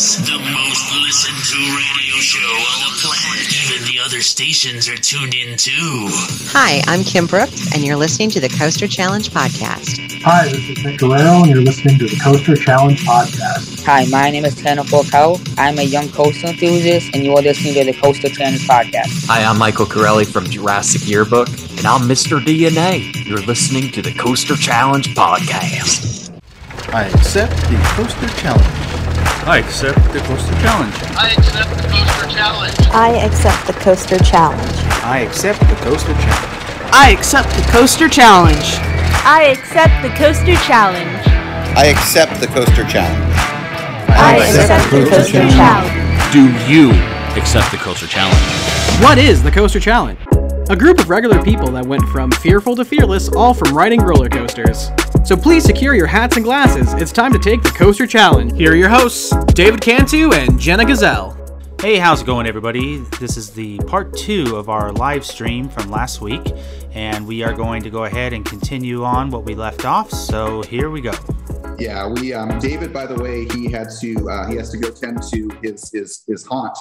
[0.00, 3.48] Podcast, the most listened to radio show on the planet.
[3.64, 6.08] Even the other stations are tuned in too.
[6.52, 10.22] Hi, I'm Kim Brooks, and you're listening to the Coaster Challenge Podcast.
[10.22, 13.84] Hi, this is Nick Guerrero, and you're listening to the Coaster Challenge Podcast.
[13.84, 15.38] Hi, my name is Tanner Falcao.
[15.58, 19.26] I'm a young coaster enthusiast, and you are listening to the Coaster Challenge Podcast.
[19.26, 22.42] Hi, I'm Michael Corelli from Jurassic Yearbook, and I'm Mr.
[22.42, 23.26] DNA.
[23.26, 26.30] You're listening to the Coaster Challenge Podcast.
[26.92, 28.79] I accept the Coaster Challenge.
[29.46, 30.94] I accept the Coaster Challenge.
[31.16, 32.76] I accept the Coaster Challenge.
[32.92, 34.76] I accept the Coaster Challenge.
[35.02, 36.50] I accept the Coaster Challenge.
[36.92, 38.64] I accept the Coaster Challenge.
[39.24, 41.26] I accept the Coaster Challenge.
[41.76, 43.34] I accept the Coaster Challenge.
[44.10, 46.32] I accept the Coaster Challenge.
[46.32, 46.90] Do you
[47.40, 49.02] accept the Coaster Challenge?
[49.02, 50.18] What is the Coaster Challenge?
[50.68, 54.28] A group of regular people that went from fearful to fearless, all from riding roller
[54.28, 54.90] coasters.
[55.24, 56.92] So please secure your hats and glasses.
[56.94, 58.52] It's time to take the Coaster Challenge.
[58.54, 61.36] Here are your hosts, David Cantu and Jenna Gazelle.
[61.80, 62.98] Hey, how's it going, everybody?
[63.20, 66.42] This is the part two of our live stream from last week,
[66.92, 70.10] and we are going to go ahead and continue on what we left off.
[70.10, 71.12] So here we go.
[71.78, 72.92] Yeah, we um, David.
[72.92, 76.24] By the way, he had to uh, he has to go tend to his his
[76.26, 76.76] his haunt.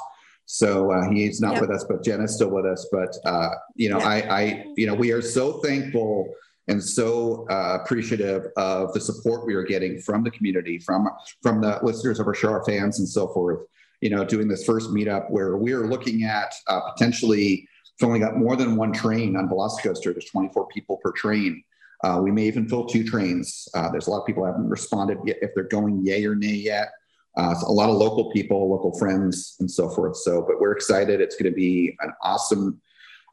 [0.45, 1.61] So uh, he's not Yep.
[1.61, 2.87] with us, but Jenna's still with us.
[2.91, 6.27] But uh, you know, I, I, you know, we are so thankful
[6.69, 11.09] and so uh, appreciative of the support we are getting from the community, from
[11.41, 13.67] from the listeners of our show, our fans, and so forth.
[14.01, 17.67] You know, doing this first meetup where we are looking at uh, potentially
[17.99, 20.13] filling up more than one train on Velocicoaster.
[20.13, 21.61] There's 24 people per train.
[22.03, 23.67] Uh, we may even fill two trains.
[23.73, 26.47] Uh, there's a lot of people haven't responded yet if they're going yay or nay
[26.47, 26.91] yet.
[27.37, 30.15] Uh, a lot of local people, local friends, and so forth.
[30.17, 31.21] So, but we're excited.
[31.21, 32.81] It's going to be an awesome,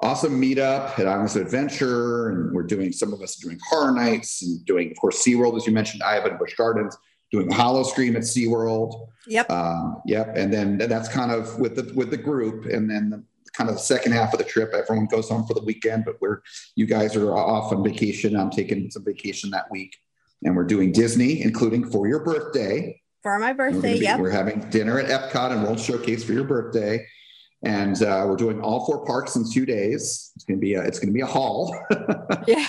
[0.01, 3.93] awesome meetup at Islands of Adventure, and we're doing some of us are doing horror
[3.93, 6.97] nights and doing, of course, SeaWorld, as you mentioned, Ivan Busch Gardens,
[7.33, 9.09] doing Howl-O-Scream at SeaWorld.
[9.27, 9.51] Yep.
[9.51, 10.37] Um, yep.
[10.37, 13.25] And then that's kind of with the with the group, and then the,
[13.55, 16.21] kind of the second half of the trip, everyone goes home for the weekend, but
[16.21, 16.41] we're
[16.75, 18.37] you guys are off on vacation.
[18.37, 19.97] I'm taking some vacation that week,
[20.45, 23.01] and we're doing Disney, including for your birthday.
[23.23, 24.21] For my We're, birthday, be- yep.
[24.21, 27.05] we're having dinner at Epcot and World Showcase for your birthday,
[27.65, 30.33] and uh, we're doing all four parks in two days.
[30.37, 31.77] It's gonna be a, it's gonna be a haul.
[32.47, 32.67] Yeah.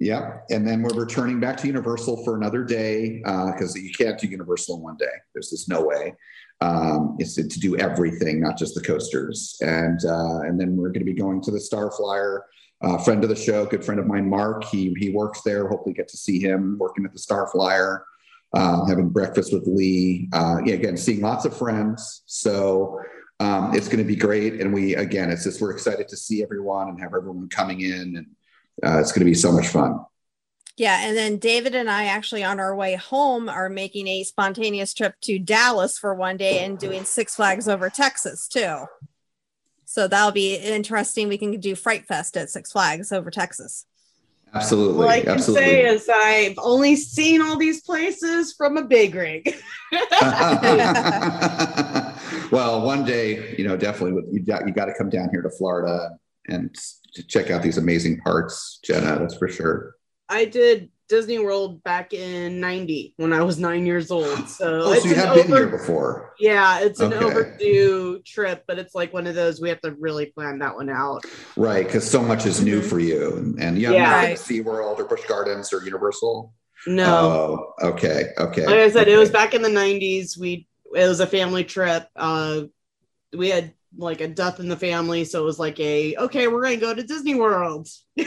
[0.00, 0.46] Yep.
[0.50, 4.76] And then we're returning back to Universal for another day because you can't do Universal
[4.76, 5.04] in one day.
[5.34, 6.14] There's just no way.
[6.62, 9.56] Um, it's to, do everything, not just the coasters.
[9.60, 12.44] And uh, and then we're going to be going to the Star Flyer.
[12.82, 14.64] Uh, friend of the show, good friend of mine, Mark.
[14.64, 15.68] He he works there.
[15.68, 18.04] Hopefully, get to see him working at the Star Flyer,
[18.54, 20.28] uh, having breakfast with Lee.
[20.32, 22.22] Uh, yeah, again, seeing lots of friends.
[22.24, 22.98] So
[23.40, 24.60] um, it's going to be great.
[24.60, 28.16] And we again, it's just we're excited to see everyone and have everyone coming in
[28.16, 28.26] and
[28.84, 30.04] uh, it's going to be so much fun.
[30.76, 34.94] Yeah, and then David and I actually on our way home are making a spontaneous
[34.94, 38.86] trip to Dallas for one day and doing Six Flags over Texas too.
[39.84, 41.28] So that'll be interesting.
[41.28, 43.84] We can do Fright Fest at Six Flags over Texas.
[44.54, 45.66] Absolutely, All I can absolutely.
[45.66, 49.44] say is I've only seen all these places from a big rig.
[52.50, 55.42] well, one day, you know, definitely with- you got you got to come down here
[55.42, 56.10] to Florida
[56.48, 56.74] and
[57.14, 59.18] to check out these amazing parks, Jenna.
[59.18, 59.94] That's for sure.
[60.28, 64.48] I did Disney World back in 90 when I was nine years old.
[64.48, 66.34] So, Oh, it's so you an have been here before.
[66.38, 67.24] Yeah, it's an Okay.
[67.24, 70.88] overdue trip, but it's like one of those we have to really plan that one
[70.88, 71.24] out.
[71.56, 72.84] Right, because so much is new Mhm.
[72.84, 74.26] for you, and, and you haven't Yeah.
[74.28, 76.54] been to SeaWorld or Busch Gardens or Universal.
[76.86, 77.74] No.
[77.82, 78.64] Oh, okay, okay.
[78.66, 80.38] like I said, it was back in the 90s.
[80.38, 82.06] We it was a family trip.
[82.16, 82.62] Uh
[83.32, 86.62] we had like a death in the family, so it was like a okay, we're
[86.62, 87.88] gonna go to Disney World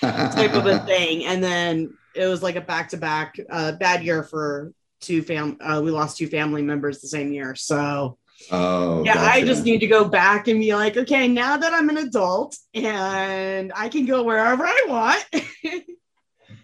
[0.00, 1.24] type of a thing.
[1.24, 5.56] And then it was like a back to back uh bad year for two fam
[5.60, 7.54] uh, we lost two family members the same year.
[7.54, 8.18] So
[8.50, 11.88] Oh, yeah, I just need to go back and be like, okay, now that I'm
[11.90, 15.44] an adult and I can go wherever I want.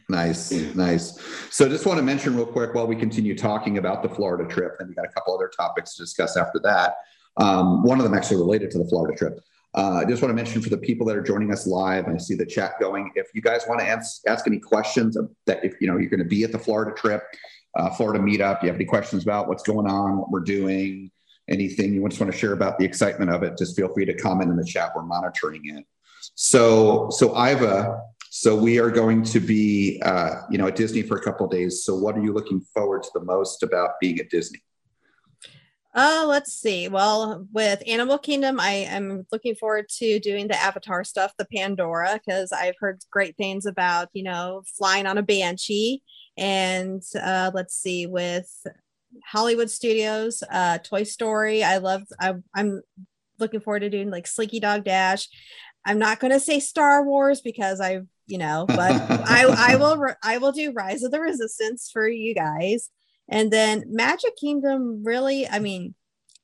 [0.08, 1.18] Nice, nice.
[1.50, 4.76] So just want to mention real quick while we continue talking about the Florida trip,
[4.78, 6.96] and we got a couple other topics to discuss after that.
[7.36, 9.40] Um, one of them actually related to the Florida trip.
[9.74, 12.16] Uh, I just want to mention for the people that are joining us live, I
[12.18, 13.10] see the chat going.
[13.14, 16.22] If you guys want to ask, ask any questions that, if you know you're going
[16.22, 17.22] to be at the Florida trip,
[17.76, 21.10] uh, Florida meetup, you have any questions about what's going on, what we're doing,
[21.48, 24.14] anything you just want to share about the excitement of it, just feel free to
[24.14, 24.92] comment in the chat.
[24.94, 25.84] We're monitoring it.
[26.34, 28.00] So, so Iva,
[28.38, 31.84] so we are going to be, uh, you know, at Disney for a couple days.
[31.84, 34.60] So, what are you looking forward to the most about being at Disney?
[35.94, 36.88] Uh, let's see.
[36.88, 42.20] Well, with Animal Kingdom, I am looking forward to doing the Avatar stuff, the Pandora,
[42.22, 46.02] because I've heard great things about, you know, flying on a banshee.
[46.36, 48.52] And uh, let's see, with
[49.24, 51.64] Hollywood Studios, uh, Toy Story.
[51.64, 52.02] I love.
[52.20, 52.82] I, I'm
[53.38, 55.26] looking forward to doing like Slinky Dog Dash.
[55.86, 60.14] I'm not going to say Star Wars because I, you know, but I, I will,
[60.22, 62.90] I will do Rise of the Resistance for you guys,
[63.28, 65.02] and then Magic Kingdom.
[65.04, 65.94] Really, I mean,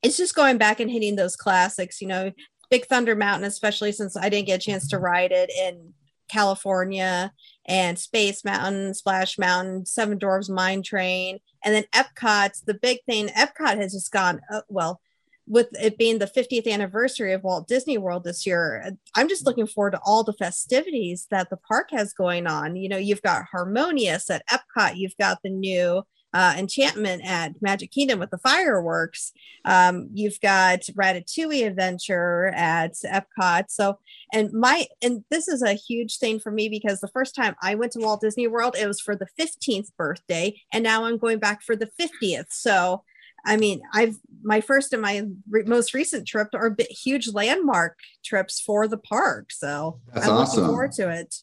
[0.01, 2.01] it's just going back and hitting those classics.
[2.01, 2.31] You know,
[2.69, 5.93] Big Thunder Mountain, especially since I didn't get a chance to ride it in
[6.29, 7.31] California,
[7.65, 13.27] and Space Mountain, Splash Mountain, Seven Dwarfs Mine Train, and then Epcot's the big thing.
[13.27, 14.99] Epcot has just gone well
[15.47, 19.67] with it being the 50th anniversary of Walt Disney World this year, I'm just looking
[19.67, 22.75] forward to all the festivities that the park has going on.
[22.75, 26.03] You know, you've got Harmonious at Epcot, you've got the new
[26.33, 29.31] uh, Enchantment at Magic Kingdom with the fireworks.
[29.65, 33.65] Um, you've got Ratatouille Adventure at Epcot.
[33.69, 33.99] So,
[34.33, 37.75] and my, and this is a huge thing for me because the first time I
[37.75, 41.39] went to Walt Disney World, it was for the 15th birthday, and now I'm going
[41.39, 42.47] back for the 50th.
[42.49, 43.03] So,
[43.45, 48.59] I mean, I've my first and my re- most recent trip are huge landmark trips
[48.59, 49.51] for the park.
[49.51, 50.63] So That's I'm awesome.
[50.63, 51.35] looking forward to it.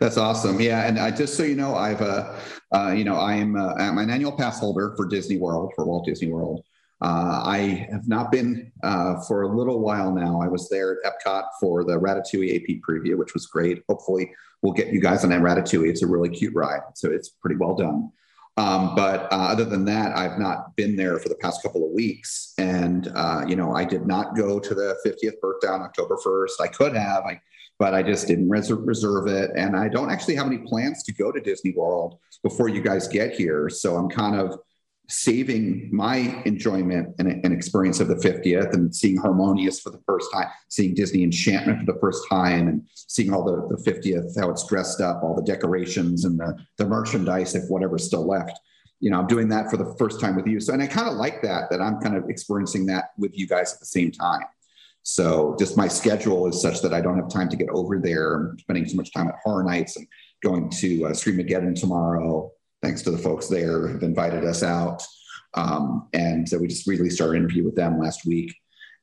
[0.00, 0.60] That's awesome.
[0.60, 2.34] Yeah, and I just so you know, I've uh,
[2.74, 5.84] uh you know, I am uh, I'm an annual pass holder for Disney World for
[5.84, 6.64] Walt Disney World.
[7.02, 10.40] Uh, I have not been uh, for a little while now.
[10.40, 13.82] I was there at Epcot for the Ratatouille AP preview, which was great.
[13.88, 14.32] Hopefully,
[14.62, 15.88] we'll get you guys on that Ratatouille.
[15.88, 18.10] It's a really cute ride, so it's pretty well done.
[18.58, 21.92] Um, but uh, other than that, I've not been there for the past couple of
[21.92, 22.54] weeks.
[22.56, 26.62] And, uh, you know, I did not go to the 50th birthday on October 1st.
[26.62, 27.40] I could have, I,
[27.78, 29.50] but I just didn't res- reserve it.
[29.56, 33.08] And I don't actually have any plans to go to Disney World before you guys
[33.08, 33.68] get here.
[33.68, 34.58] So I'm kind of
[35.08, 40.28] saving my enjoyment and, and experience of the 50th and seeing Harmonious for the first
[40.32, 44.50] time, seeing Disney Enchantment for the first time, and seeing all the, the 50th, how
[44.50, 48.58] it's dressed up, all the decorations and the, the merchandise, if whatever's still left.
[49.00, 50.58] You know, I'm doing that for the first time with you.
[50.58, 53.46] So, and I kind of like that, that I'm kind of experiencing that with you
[53.46, 54.42] guys at the same time.
[55.02, 58.34] So, just my schedule is such that I don't have time to get over there.
[58.34, 60.08] I'm spending so much time at Horror Nights and
[60.42, 62.50] going to uh, Screamageddon tomorrow
[62.82, 65.02] thanks to the folks there who've invited us out.
[65.54, 68.54] Um, and so we just released our interview with them last week.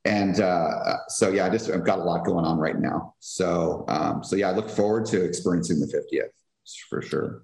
[0.06, 3.16] And uh, so, yeah, I just, I've got a lot going on right now.
[3.20, 6.30] So, um, so yeah, I look forward to experiencing the 50th
[6.90, 7.44] for sure.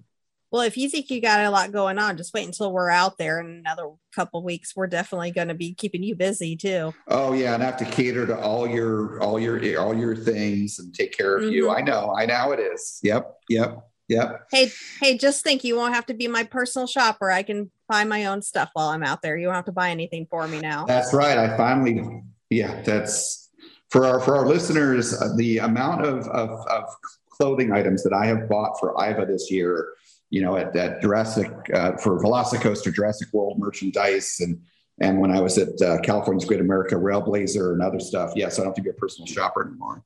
[0.50, 3.18] Well, if you think you got a lot going on, just wait until we're out
[3.18, 4.74] there in another couple weeks.
[4.74, 6.92] We're definitely going to be keeping you busy too.
[7.06, 10.80] Oh yeah, and I have to cater to all your all your all your things
[10.80, 11.52] and take care of mm-hmm.
[11.52, 11.70] you.
[11.70, 12.98] I know, I know it is.
[13.04, 13.89] Yep, yep.
[14.10, 14.48] Yep.
[14.50, 17.30] Hey, hey, just think you won't have to be my personal shopper.
[17.30, 19.36] I can buy my own stuff while I'm out there.
[19.36, 20.84] You don't have to buy anything for me now.
[20.84, 21.38] That's right.
[21.38, 23.50] I finally, yeah, that's
[23.90, 25.14] for our for our listeners.
[25.14, 26.84] Uh, the amount of, of of
[27.30, 29.94] clothing items that I have bought for IVA this year,
[30.28, 34.60] you know, at, at Jurassic uh, for Velocicoaster Jurassic World merchandise and
[35.00, 38.32] and when I was at uh, California's Great America Railblazer and other stuff.
[38.34, 40.02] Yes, I don't have to be a personal shopper anymore.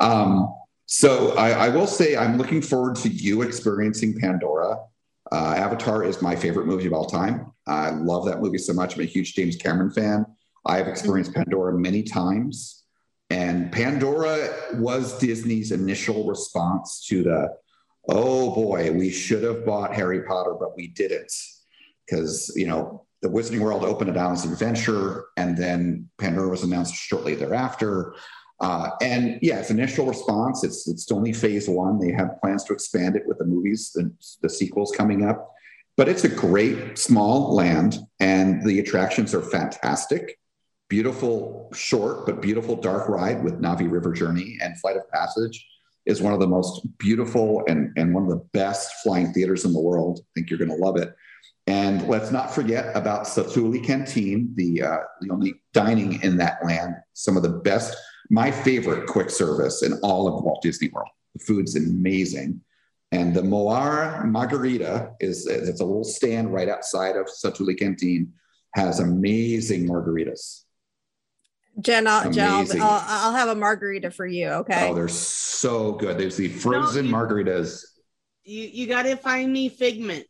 [0.00, 0.54] Um,
[0.92, 4.76] so I, I, will say I'm looking forward to you experiencing Pandora.
[5.30, 7.52] Uh, Avatar is my favorite movie of all time.
[7.68, 8.96] I love that movie so much.
[8.96, 10.26] I'm a huge James Cameron fan.
[10.66, 12.82] I have experienced Pandora many times.
[13.30, 17.54] And Pandora was Disney's initial response to the,
[18.08, 21.32] oh boy, we should have bought Harry Potter, but we didn't.
[22.04, 26.64] Because, you know, the Wizarding World opened at Islands of Adventure, and then Pandora was
[26.64, 28.16] announced shortly thereafter.
[28.60, 31.98] Uh, and yeah, its initial response, it's it's only phase one.
[31.98, 34.12] They have plans to expand it with the movies, the,
[34.42, 35.54] the sequels coming up.
[35.96, 40.38] But it's a great small land, and the attractions are fantastic.
[40.88, 45.66] Beautiful, short but beautiful dark ride with Na'vi River Journey and Flight of Passage
[46.06, 49.72] is one of the most beautiful and, and one of the best flying theaters in
[49.72, 50.20] the world.
[50.20, 51.14] I think you're going to love it.
[51.66, 56.94] And let's not forget about Satu'li Canteen, the uh, the only dining in that land.
[57.12, 57.96] Some of the best
[58.30, 61.10] my favorite quick service in all of Walt Disney World.
[61.34, 62.60] The food's amazing.
[63.12, 68.32] And the Moara Margarita is it's a little stand right outside of Satu'li Canteen,
[68.76, 70.62] has amazing margaritas.
[71.80, 74.48] Jen, I'll, Jen I'll, I'll, I'll, have a margarita for you.
[74.48, 74.88] Okay.
[74.88, 76.18] Oh, they're so good.
[76.18, 77.84] There's the frozen no, you, margaritas.
[78.44, 80.26] You you got to find me Figment.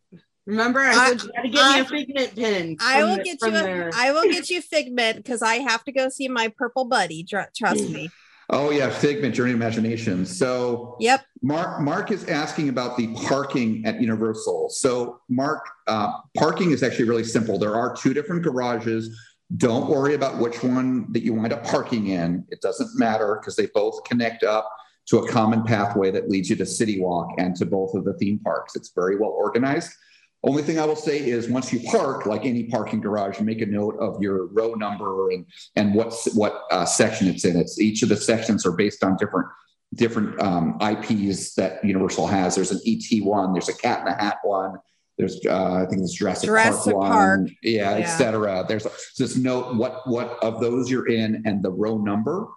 [0.46, 2.76] Remember, I, I said you got to get I, me a Figment pin.
[2.80, 3.54] I will the, get you.
[3.54, 7.24] A, I will get you Figment because I have to go see my purple buddy.
[7.24, 8.10] Trust me.
[8.52, 10.26] Oh yeah, Figment, Journey Imagination.
[10.26, 11.24] So yep.
[11.40, 14.70] Mark Mark is asking about the parking at Universal.
[14.70, 17.58] So Mark, uh, parking is actually really simple.
[17.58, 19.16] There are two different garages.
[19.56, 22.44] Don't worry about which one that you wind up parking in.
[22.50, 24.68] It doesn't matter because they both connect up
[25.06, 28.14] to a common pathway that leads you to City Walk and to both of the
[28.14, 28.74] theme parks.
[28.74, 29.90] It's very well organized.
[30.42, 33.66] Only thing I will say is once you park, like any parking garage, make a
[33.66, 35.44] note of your row number and
[35.76, 37.56] and what what uh, section it's in.
[37.58, 39.48] It's each of the sections are based on different
[39.94, 42.54] different um, IPs that Universal has.
[42.54, 43.52] There's an ET one.
[43.52, 44.76] There's a Cat in the Hat one.
[45.18, 47.40] There's uh, I think it's Jurassic, Jurassic Park, Park.
[47.40, 47.56] one.
[47.62, 48.04] Yeah, Yeah.
[48.04, 48.64] etc.
[48.66, 48.86] There's
[49.18, 52.48] just note what what of those you're in and the row number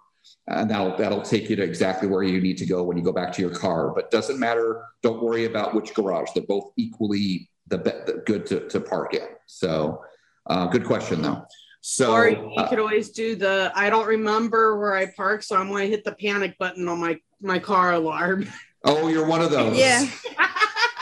[0.46, 3.12] and that'll that'll take you to exactly where you need to go when you go
[3.12, 3.92] back to your car.
[3.94, 4.82] But doesn't matter.
[5.02, 6.30] Don't worry about which garage.
[6.34, 9.28] They're both equally the, be- the good to, to park in.
[9.46, 10.02] So,
[10.46, 11.44] uh, good question though.
[11.80, 15.56] So, or you uh, could always do the I don't remember where I parked, so
[15.56, 18.48] I'm going to hit the panic button on my my car alarm.
[18.84, 19.76] oh, you're one of those.
[19.76, 20.06] Yeah.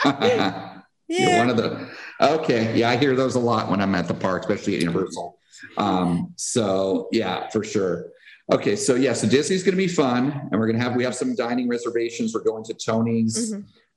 [1.07, 1.89] You're one of the.
[2.19, 5.37] Okay, yeah, I hear those a lot when I'm at the park, especially at Universal.
[5.77, 8.07] Um, so yeah, for sure.
[8.51, 11.03] Okay, so yeah, so Disney's going to be fun, and we're going to have we
[11.03, 12.33] have some dining reservations.
[12.33, 13.53] We're going to Tony's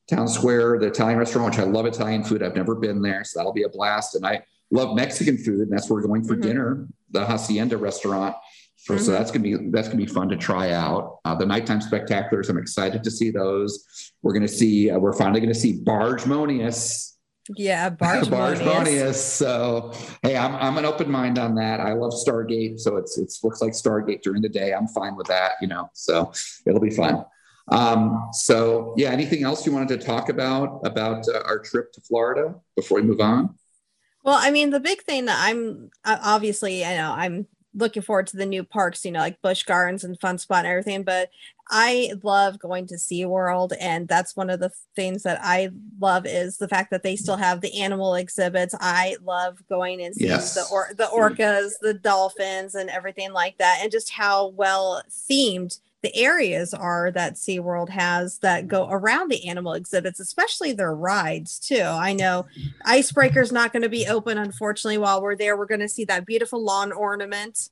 [0.08, 2.42] Town Square, the Italian restaurant, which I love Italian food.
[2.42, 4.14] I've never been there, so that'll be a blast.
[4.14, 8.36] And I love Mexican food, and that's where we're going for dinner, the Hacienda restaurant.
[8.76, 9.06] So Mhm.
[9.08, 11.18] that's gonna be that's gonna be fun to try out.
[11.24, 13.84] Uh, the nighttime spectaculars, I'm excited to see those.
[14.22, 14.90] We're gonna see.
[14.90, 17.14] Uh, we're finally gonna see Bargemonious.
[17.56, 19.14] Yeah, Barge Bargemonious.
[19.14, 21.80] So hey, I'm I'm an open mind on that.
[21.80, 24.72] I love Stargate, so it's it's looks like Stargate during the day.
[24.72, 25.90] I'm fine with that, you know.
[25.92, 26.32] So
[26.64, 27.24] it'll be fun.
[27.68, 32.00] Um, so yeah, anything else you wanted to talk about about uh, our trip to
[32.00, 33.54] Florida before we move on?
[34.22, 38.26] Well, I mean, the big thing that I'm uh, obviously, I know I'm looking forward
[38.28, 41.28] to the new parks, you know, like Busch Gardens and Fun Spot and everything, but
[41.68, 43.72] I love going to SeaWorld.
[43.78, 45.68] And that's one of the things that I
[46.00, 48.74] love is the fact that they still have the animal exhibits.
[48.80, 50.54] I love going and seeing Yes.
[50.54, 55.78] the, or- the orcas, the dolphins, and everything like that, and just how well themed
[56.06, 58.94] the areas are that SeaWorld has that go mm-hmm.
[58.94, 61.82] around the animal exhibits, especially their rides too.
[61.82, 62.18] I mm-hmm.
[62.18, 62.46] know
[62.84, 65.56] Icebreaker's not going to be open, unfortunately, while we're there.
[65.56, 67.70] We're going to see that beautiful lawn ornament,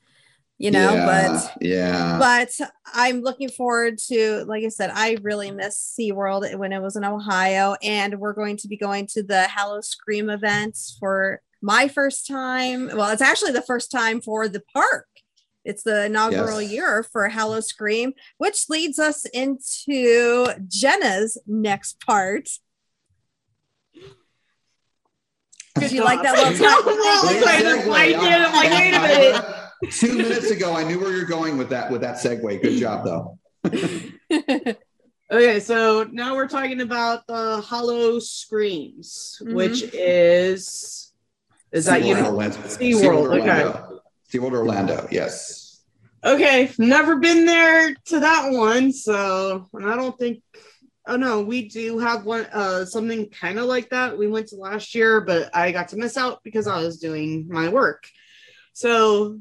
[0.59, 5.51] you know, yeah, but yeah, but I'm looking forward to, like I said, I really
[5.51, 7.77] miss SeaWorld when it was in Ohio.
[7.83, 12.91] And we're going to be going to the Howl-O-Scream events for my first time.
[12.95, 15.07] Well, it's actually the first time for the park.
[15.65, 16.71] It's the inaugural Yes.
[16.73, 22.49] year for Howl-O-Scream, which leads us into Jenna's next part.
[25.79, 27.93] Did you like that little time?
[27.93, 28.21] I did.
[28.23, 29.45] I'm like, wait a minute.
[29.93, 32.63] Two minutes ago, I knew where you're going with that with that segue.
[32.63, 33.39] Good job, though.
[35.33, 39.55] Okay, so now we're talking about the Howl-O-Screams, Mhm.
[39.55, 41.13] which is
[41.73, 42.59] is that you SeaWorld Orlando.
[42.59, 43.94] SeaWorld, okay.
[44.35, 44.55] Orlando.
[44.55, 45.09] SeaWorld Orlando.
[45.11, 45.83] Yes.
[46.25, 50.43] Okay, never been there to that one, so and I don't think.
[51.07, 54.17] Oh no, we do have one uh something kind of like that.
[54.17, 57.47] We went to last year, but I got to miss out because I was doing
[57.49, 58.09] my work.
[58.73, 59.39] So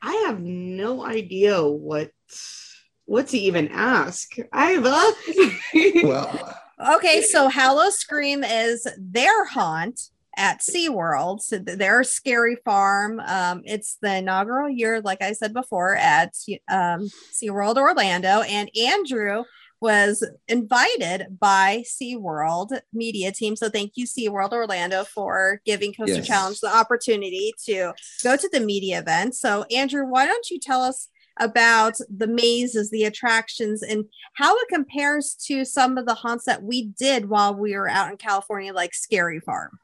[0.00, 2.10] I have no idea what
[3.04, 4.34] what to even ask.
[4.38, 5.12] Iva.
[6.02, 6.58] well,
[6.96, 10.00] Okay, so Howl-O-Scream is their haunt
[10.38, 11.42] at SeaWorld.
[11.42, 13.20] So th- their scary farm.
[13.20, 16.34] Um, it's the inaugural year, like I said before, at
[16.70, 18.40] um, SeaWorld Orlando.
[18.42, 19.42] And Andrew
[19.80, 23.56] was invited by SeaWorld media team.
[23.56, 26.26] So thank you, SeaWorld Orlando, for giving Coaster Yes.
[26.26, 27.92] Challenge the opportunity to
[28.22, 29.34] go to the media event.
[29.34, 31.08] So, Andrew, why don't you tell us
[31.40, 34.04] about the mazes, the attractions, and
[34.34, 38.10] how it compares to some of the haunts that we did while we were out
[38.10, 39.78] in California, like Scary Farm.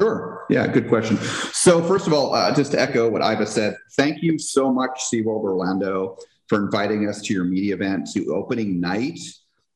[0.00, 0.46] Sure.
[0.48, 1.18] Yeah, good question.
[1.52, 4.98] So, first of all, uh, just to echo what Iva said, thank you so much,
[5.12, 6.16] SeaWorld Orlando,
[6.48, 9.18] for inviting us to your media event to opening night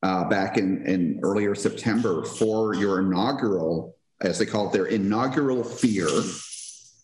[0.03, 5.63] uh, back in, in earlier September for your inaugural, as they call it, their inaugural
[5.63, 6.09] fear.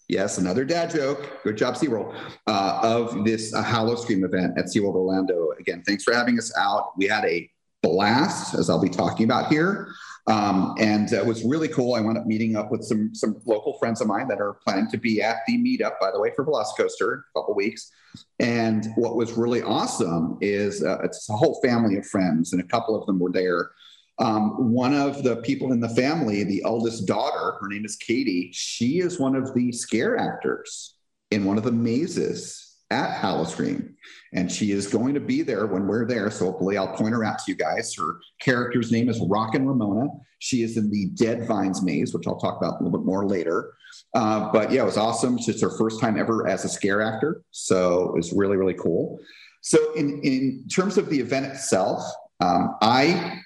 [0.09, 1.45] Yes, another dad joke.
[1.45, 5.50] Good job, SeaWorld, uh, of this uh, Hallow Scream event at SeaWorld Orlando.
[5.61, 6.97] Again, thanks for having us out.
[6.97, 7.50] We had a
[7.83, 9.93] blast, as I'll be talking about here.
[10.27, 11.95] Um, and it was really cool.
[11.95, 14.89] I wound up meeting up with some some local friends of mine that are planning
[14.91, 17.91] to be at the meetup, by the way, for Velocicoaster in a couple weeks.
[18.39, 22.67] And what was really awesome is uh, it's a whole family of friends, and a
[22.67, 23.71] couple of them were there.
[24.19, 28.50] Um, one of the people in the family, the eldest daughter, her name is Katie.
[28.53, 30.97] She is one of the scare actors
[31.31, 33.97] in one of the mazes at Howl-O-Scream.
[34.32, 36.30] And she is going to be there when we're there.
[36.30, 37.94] So hopefully I'll point her out to you guys.
[37.94, 40.09] Her character's name is Rockin' Ramona.
[40.38, 43.26] She is in the Dead Vines maze, which I'll talk about a little bit more
[43.26, 43.75] later.
[44.14, 45.38] Uh, but yeah, it was awesome.
[45.38, 47.42] It's her first time ever as a scare actor.
[47.50, 49.20] So it was really, really cool.
[49.62, 52.02] So in, in terms of the event itself,
[52.40, 53.40] um, I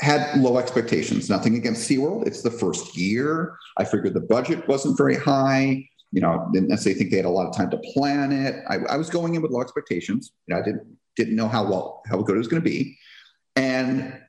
[0.00, 1.28] had low expectations.
[1.28, 2.26] Nothing against SeaWorld.
[2.26, 3.56] It's the first year.
[3.78, 5.88] I figured the budget wasn't very high.
[6.12, 8.64] You know, didn't necessarily think they had a lot of time to plan it.
[8.68, 10.32] I, I was going in with low expectations.
[10.46, 10.86] You know, I didn't
[11.16, 12.98] didn't know how well how good it was going to be.
[13.56, 14.20] And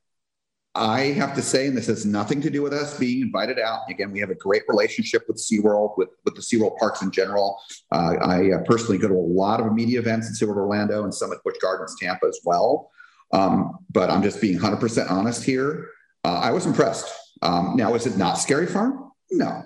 [0.77, 3.81] I have to say, and this has nothing to do with us being invited out.
[3.89, 7.59] Again, we have a great relationship with SeaWorld, with, with the SeaWorld parks in general.
[7.91, 11.13] Uh, I uh, personally go to a lot of media events in SeaWorld Orlando and
[11.13, 12.91] some at Busch Gardens Tampa as well.
[13.33, 15.89] Um, but I'm just being 100% honest here.
[16.23, 17.11] Uh, I was impressed.
[17.41, 19.11] Um, now, is it not Scary Farm?
[19.31, 19.63] No.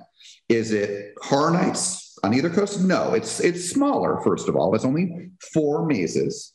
[0.50, 2.82] Is it Horror Nights on either coast?
[2.82, 3.13] No.
[3.13, 4.22] It's it's smaller.
[4.24, 6.54] First of all, it's only four mazes.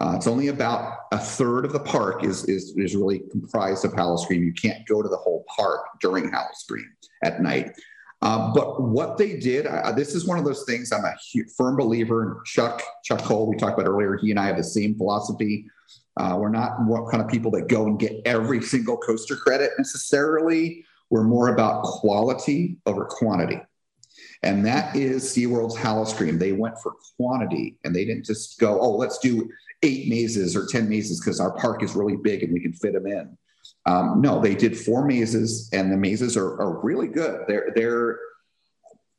[0.00, 3.92] Uh, it's only about a third of the park is, is, is really comprised of
[3.92, 4.42] Howl-O-Scream.
[4.42, 6.90] You can't go to the whole park during Howl-O-Scream
[7.22, 7.72] at night.
[8.22, 11.14] Uh, but what they did, uh, this is one of those things I'm a
[11.56, 12.36] firm believer in.
[12.46, 15.66] Chuck, Chuck Cole, we talked about earlier, he and I have the same philosophy.
[16.16, 19.70] Uh, we're not what kind of people that go and get every single coaster credit
[19.78, 20.84] necessarily.
[21.10, 23.60] We're more about quality over quantity.
[24.42, 26.38] And that is SeaWorld's Howl-O-Scream.
[26.38, 29.50] They went for quantity and they didn't just go, oh, let's do
[29.82, 32.94] eight mazes or 10 mazes because our park is really big and we can fit
[32.94, 33.36] them in.
[33.86, 37.42] Um, no, they did four mazes and the mazes are, are really good.
[37.48, 38.18] They're, they're,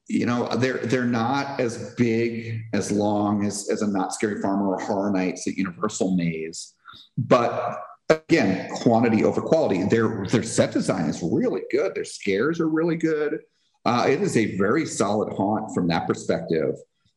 [0.08, 4.70] you know, they're, they're not as big, as long as, as a Knott's Scary Farmer
[4.76, 6.74] or Horror Nights at Universal Maze.
[7.18, 7.80] But
[8.12, 9.84] again, quantity over quality.
[9.84, 11.96] Their, their set design is really good.
[11.96, 13.40] Their scares are really good.
[13.86, 16.76] Uh, it is a very solid haunt from that perspective.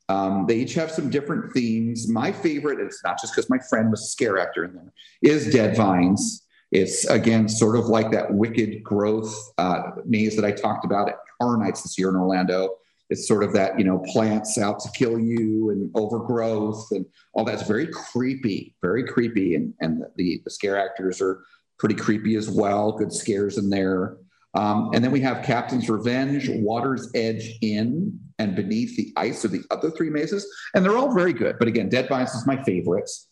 [0.08, 2.08] Um, they each have some different themes.
[2.08, 5.52] My favorite, it's not just because my friend was a scare actor in there, is
[5.52, 6.42] Dead Vines.
[6.72, 11.16] It's again sort of like that wicked growth uh, maze that I talked about at
[11.40, 12.76] Horror Nights this year in Orlando.
[13.14, 17.44] It's sort of that, you know, plants out to kill you and overgrowth and all
[17.44, 19.54] that's very creepy, very creepy.
[19.54, 21.44] And, and the, the scare actors are
[21.78, 22.90] pretty creepy as well.
[22.90, 24.16] Good scares in there.
[24.54, 29.48] Um, and then we have Captain's Revenge, Water's Edge In, and Beneath the Ice are
[29.48, 30.44] the other three mazes.
[30.74, 31.56] And they're all very good.
[31.60, 33.28] But again, Dead Vines is my favorites.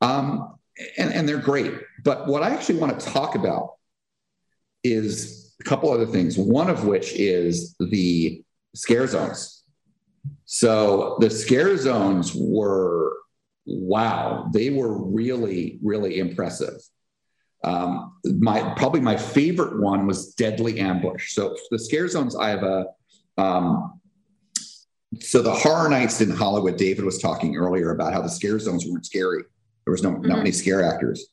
[0.00, 0.54] Um,
[0.96, 1.74] and, and they're great.
[2.04, 3.70] But what I actually want to talk about
[4.84, 6.38] is a couple other things.
[6.38, 8.43] One of which is the
[8.74, 9.64] scare zones.
[10.44, 13.12] So the scare zones were,
[13.66, 16.80] wow, they were really, really impressive.
[17.62, 21.32] Um, my probably my favorite one was Deadly Ambush.
[21.32, 22.86] So the scare zones, I have a
[23.38, 24.00] um,
[25.20, 26.76] so the horror nights in Hollywood.
[26.76, 29.44] David was talking earlier about how the scare zones weren't scary.
[29.84, 30.28] There was no mm-hmm.
[30.28, 31.26] not many scare actors.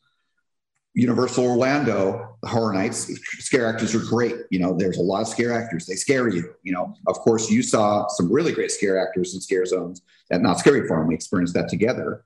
[0.93, 4.35] Universal Orlando Horror Nights scare actors are great.
[4.49, 5.85] You know, there's a lot of scare actors.
[5.85, 6.53] They scare you.
[6.63, 10.01] You know, of course, you saw some really great scare actors in scare zones
[10.31, 11.07] at Knott's Scary Farm.
[11.07, 12.25] We experienced that together.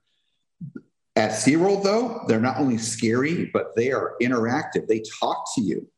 [1.14, 4.86] At SeaWorld, though, they're not only scary, but they are interactive.
[4.86, 5.88] They talk to you.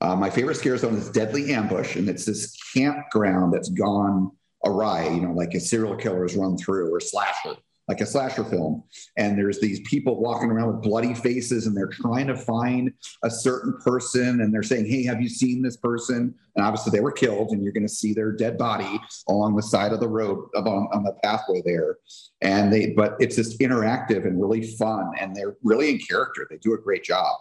[0.00, 4.32] Uh, my favorite scare zone is Deadly Ambush, and it's this campground that's gone
[4.64, 7.56] awry, you know, like a serial killer has run through or slasher
[7.90, 8.84] like a slasher film.
[9.16, 12.92] And there's these people walking around with bloody faces and they're trying to find
[13.24, 16.32] a certain person and they're saying, Hey, have you seen this person?
[16.54, 19.62] And obviously they were killed and you're going to see their dead body along the
[19.62, 21.96] side of the road on, on the pathway there.
[22.40, 26.46] And they, but it's just interactive and really fun and they're really in character.
[26.48, 27.34] They do a great job.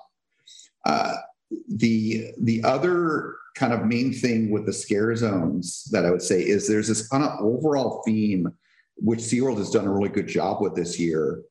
[0.84, 1.14] Uh,
[1.68, 6.42] the the other kind of main thing with the scare zones that I would say
[6.42, 8.54] is there's this kind of overall theme
[9.02, 11.42] which SeaWorld has done a really good job with this year.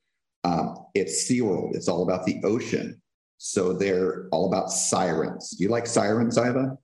[0.45, 1.75] Um, it's SeaWorld.
[1.75, 3.01] It's all about the ocean.
[3.39, 5.51] So they're all about sirens.
[5.51, 6.77] Do you like sirens, Iva?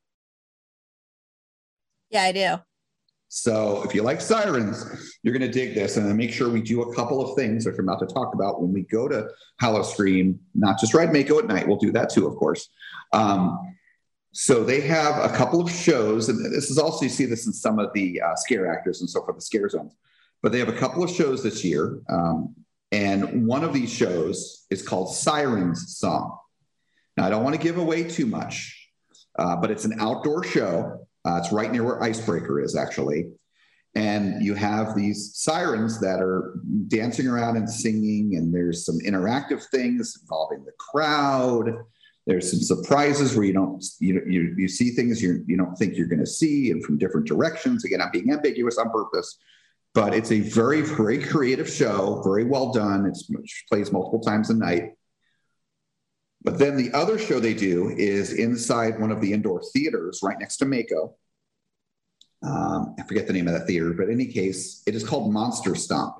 [2.11, 2.57] Yeah, I do.
[3.29, 4.85] So if you like sirens,
[5.22, 5.96] you're going to dig this.
[5.96, 8.62] And make sure we do a couple of things, which I'm about to talk about
[8.62, 11.66] when we go to Howl-O-Scream, not just ride Mako at night.
[11.66, 12.68] We'll do that too, of course.
[13.12, 13.74] Um,
[14.31, 17.53] so they have a couple of shows, and this is also, you see this in
[17.53, 19.94] some of the uh, scare actors and so forth, the scare zones.
[20.44, 22.00] But they have a couple of shows this year.
[22.11, 22.54] Um,
[22.92, 26.37] and one of these shows is called Sirens Song.
[27.16, 28.90] Now, I don't want to give away too much,
[29.38, 31.07] uh, but it's an outdoor show.
[31.24, 33.30] Uh, it's right near where Icebreaker is, actually.
[33.94, 36.57] And you have these sirens that are
[36.88, 41.70] dancing around and singing, and there's some interactive things involving the crowd.
[42.26, 45.96] There's some surprises where you don't you you, you see things you you don't think
[45.96, 47.85] you're going to see, and from different directions.
[47.87, 49.38] Again, I'm being ambiguous on purpose,
[49.94, 53.07] but it's a very, very creative show, very well done.
[53.07, 54.90] It's, it plays multiple times a night.
[56.42, 60.37] But then the other show they do is inside one of the indoor theaters right
[60.38, 61.16] next to Mako.
[62.42, 65.33] Um, I forget the name of that theater, but in any case, it is called
[65.33, 66.16] Monster Stomp.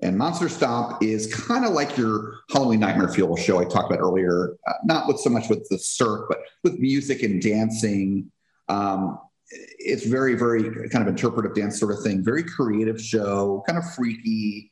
[0.00, 4.00] And Monster Stomp is kind of like your Halloween Nightmare Fuel show I talked about
[4.00, 8.30] earlier, uh, not with so much with the circ, but with music and dancing.
[8.68, 9.18] Um,
[9.50, 13.94] it's very, very kind of interpretive dance sort of thing, very creative show, kind of
[13.94, 14.70] freaky.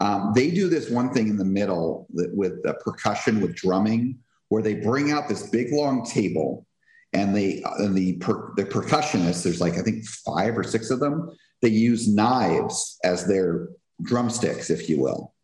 [0.00, 4.62] Um, they do this one thing in the middle that, with percussion, with drumming, where
[4.62, 6.66] they bring out this big long table
[7.12, 11.00] and they and the per, the percussionists there's like i think five or six of
[11.00, 11.30] them
[11.62, 13.68] they use knives as their
[14.02, 15.34] drumsticks if you will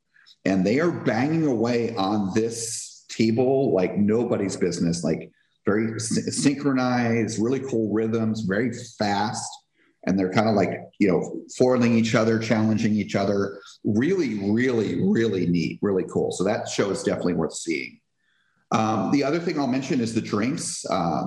[0.44, 5.30] and they are banging away on this table like nobody's business like
[5.66, 9.50] very synchronized really cool rhythms very fast
[10.06, 15.02] and they're kind of like you know foiling each other challenging each other really really
[15.02, 18.00] really neat really cool so that show is definitely worth seeing
[18.74, 20.84] um, the other thing I'll mention is the drinks.
[20.86, 21.26] Uh,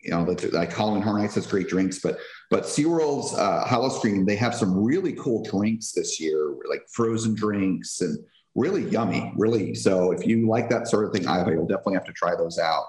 [0.00, 2.18] you know, like Halloween Horror Nights has great drinks, but
[2.50, 8.00] but SeaWorld's uh, Howl-O-Scream, they have some really cool drinks this year, like frozen drinks
[8.02, 8.18] and
[8.54, 9.74] really yummy, really.
[9.74, 12.58] So if you like that sort of thing, I you'll definitely have to try those
[12.58, 12.84] out.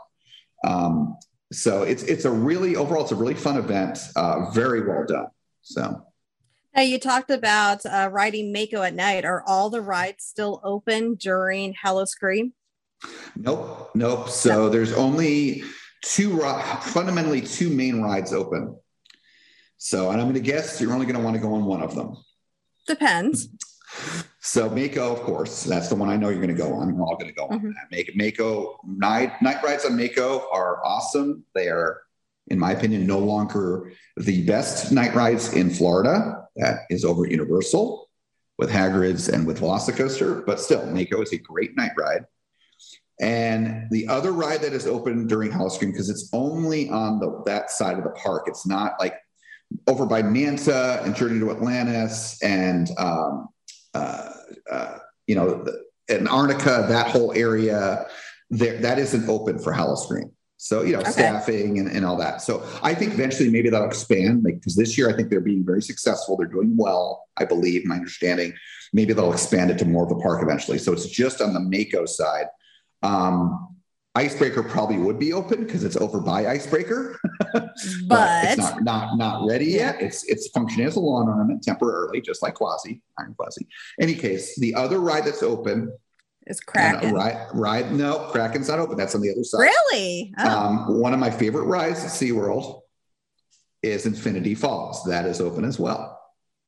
[0.66, 1.18] Um,
[1.52, 5.28] so it's it's a really overall, it's a really fun event, uh, very well done.
[5.62, 6.02] So.
[6.76, 9.24] Now you talked about uh, riding Mako at night.
[9.24, 12.52] Are all the rides still open during Howl-O-Scream?
[13.38, 14.28] Nope, nope.
[14.28, 14.70] So no.
[14.70, 15.64] there's only
[16.04, 16.38] two
[16.82, 18.78] fundamentally two main rides open.
[19.78, 21.82] So, and I'm going to guess you're only going to want to go on one
[21.82, 22.18] of them.
[22.88, 23.48] Depends.
[24.46, 26.96] So Mako, of course, that's the one I know you're going to go on.
[26.96, 27.66] We're all going to go mm-hmm.
[27.66, 28.16] on that.
[28.16, 31.44] Mako night night rides on Mako are awesome.
[31.56, 32.04] They are,
[32.48, 36.48] in my opinion, no longer the best night rides in Florida.
[36.58, 38.08] That is over at Universal
[38.60, 42.26] with Hagrid's and with Velocicoaster, but still, Mako is a great night ride.
[43.20, 47.72] And the other ride that is open during Howl-O-Scream, because it's only on the that
[47.72, 48.44] side of the park.
[48.46, 49.16] It's not like
[49.88, 53.48] over by Manta and Journey to Atlantis and um,
[53.96, 54.30] uh,
[54.72, 55.66] uh, you know
[56.10, 58.06] and Arnica, that whole area.
[58.52, 60.32] There, that isn't open for Howl-O-Scream.
[60.58, 61.12] So you know, okay.
[61.12, 62.42] staffing and, and all that.
[62.42, 65.66] So I think eventually maybe that'll expand, like because this year I think they're being
[65.66, 66.38] very successful.
[66.38, 68.54] They're doing well, I believe, my understanding.
[68.94, 70.78] Maybe they'll expand it to more of the park eventually.
[70.78, 72.48] So it's just on the Mako side
[73.04, 73.75] um,
[74.16, 77.20] Icebreaker probably would be open because it's over by Icebreaker,
[77.52, 77.70] but,
[78.08, 80.02] but, it's not not not ready yet.
[80.02, 83.68] It's it's functioning as a lawn ornament temporarily, just like Gwazi Iron Gwazi.
[84.00, 85.92] Any case, the other ride that's open
[86.48, 87.14] is Kraken.
[87.14, 88.96] Ride, ride no, Kraken's not open.
[88.96, 89.60] That's on the other side.
[89.60, 90.34] Really?
[90.38, 90.50] Oh.
[90.50, 92.82] Um, one of my favorite rides at SeaWorld
[93.84, 95.04] is Infinity Falls.
[95.04, 96.20] That is open as well.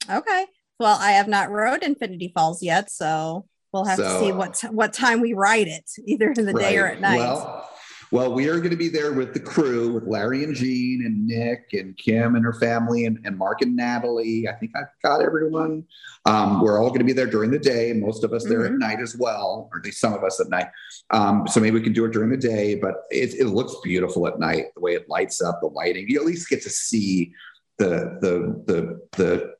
[0.09, 0.45] Okay.
[0.79, 3.45] Well, I have not rode Infinity Falls yet, so
[3.77, 6.53] We'll have so, to see what t- what time we ride it, either in the
[6.53, 6.61] right.
[6.61, 7.17] day or at night.
[7.17, 7.69] Well,
[8.09, 11.27] well, we are going to be there with the crew, with Larry and Jean and
[11.27, 14.47] Nick and Kim and her family and, and Mark and Natalie.
[14.47, 15.83] I think I've got everyone.
[16.25, 18.75] Um, we're all going to be there during the day, most of us there mm-hmm.
[18.75, 20.67] at night as well, or at least some of us at night.
[21.11, 24.25] Um, so maybe we can do it during the day, but it, it looks beautiful
[24.25, 24.67] at night.
[24.75, 26.05] The way it lights up, the lighting.
[26.07, 27.33] You at least get to see
[27.77, 29.56] the the the the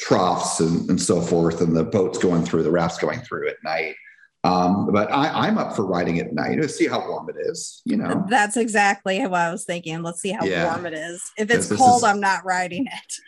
[0.00, 3.56] troughs and, and so forth, and the boats going through, the rafts going through at
[3.62, 3.94] night.
[4.42, 7.82] Um, but I, am up for riding at night to see how warm it is.
[7.84, 10.02] You know, that's exactly what I was thinking.
[10.02, 10.64] Let's see how yeah.
[10.64, 11.30] warm it is.
[11.36, 13.12] If it's cold, is, I'm not riding it.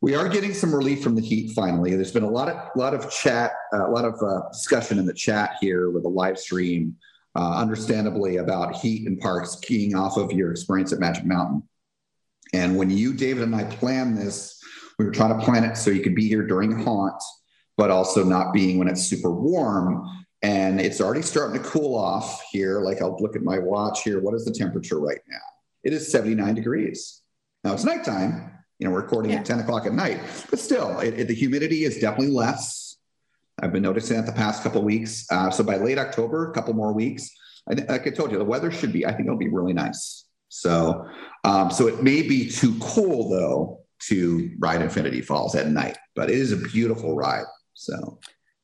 [0.00, 1.54] We are getting some relief from the heat.
[1.54, 5.06] Finally, there's been a lot of lot of chat, a lot of uh, discussion in
[5.06, 6.96] the chat here with the live stream.
[7.34, 11.62] Uh, understandably, about heat and parks, keying off of your experience at Magic Mountain.
[12.52, 14.53] And when you, David, and I planned this
[14.98, 17.20] we were trying to plan it so you could be here during haunt,
[17.76, 20.08] but also not being when it's super warm.
[20.42, 22.80] And it's already starting to cool off here.
[22.80, 24.20] Like I'll look at my watch here.
[24.20, 25.38] What is the temperature right now?
[25.82, 27.22] It is 79 degrees.
[27.62, 28.50] Now it's nighttime.
[28.78, 29.38] You know, we're recording yeah.
[29.38, 32.98] at 10 o'clock at night, but still, it, it, the humidity is definitely less.
[33.62, 35.26] I've been noticing that the past couple weeks.
[35.30, 37.30] Uh, so by late October, a couple more weeks,
[37.70, 39.06] I, like I told you, the weather should be.
[39.06, 40.26] I think it'll be really nice.
[40.48, 41.08] So,
[41.44, 46.30] um, so it may be too cool though to ride Infinity Falls at night, but
[46.30, 47.44] it is a beautiful ride.
[47.74, 48.18] So,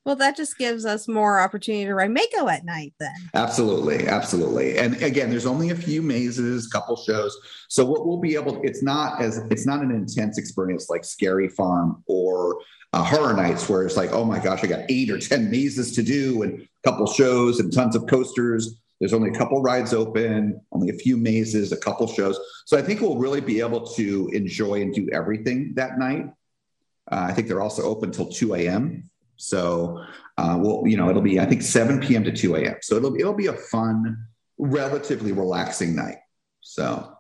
[0.05, 3.15] well, that just gives us more opportunity to ride Mako at night then.
[3.35, 4.09] Absolutely.
[4.09, 4.79] Absolutely.
[4.79, 7.37] And again, there's only a few mazes, couple shows.
[7.69, 11.05] So what we'll be able to, it's not as, it's not an intense experience like
[11.05, 12.61] Scary Farm or
[12.93, 15.93] uh, Horror Nights where it's like, oh my gosh, I got eight or 10 mazes
[15.97, 18.81] to do and a couple shows and tons of coasters.
[19.01, 22.39] There's only a couple rides open, only a few mazes, a couple shows.
[22.67, 26.27] So I think we'll really be able to enjoy and do everything that night.
[27.11, 29.11] Uh, I think they're also open till 2 a.m.
[29.37, 30.05] So
[30.37, 32.25] uh, we'll, you know, it'll be I think 7 p.m.
[32.25, 32.77] to 2 a.m.
[32.83, 34.27] So it'll it'll be a fun,
[34.59, 36.19] relatively relaxing night.
[36.61, 37.17] So.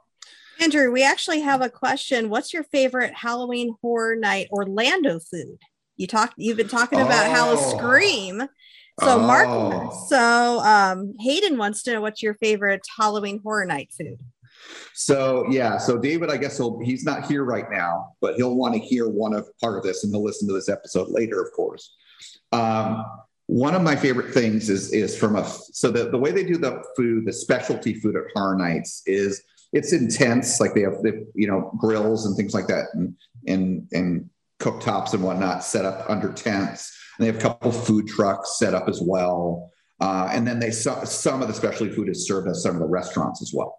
[0.60, 2.28] Andrew, we actually have a question.
[2.28, 5.58] What's your favorite Halloween horror night Orlando food?
[5.96, 6.34] You talked.
[6.36, 7.76] You've been talking about Oh.
[7.78, 8.42] Scream.
[9.00, 10.06] So Mark, Oh.
[10.08, 14.18] so um, Hayden wants to know what's your favorite Halloween Horror Night food.
[14.94, 18.74] So yeah, so David, I guess he'll he's not here right now, but he'll want
[18.74, 21.50] to hear one of part of this, and he'll listen to this episode later, of
[21.52, 21.94] course.
[22.52, 23.04] Um,
[23.46, 26.56] one of my favorite things is is from a so the, the way they do
[26.58, 30.60] the food, the specialty food at Horror Nights is it's intense.
[30.60, 33.14] Like they have the you know grills and things like that, and
[33.46, 34.28] and and
[34.60, 36.96] cooktops and whatnot set up under tents.
[37.20, 39.70] They have a couple food trucks set up as well.
[40.00, 42.80] Uh, and then they some some of the specialty food is served at some of
[42.80, 43.78] the restaurants as well.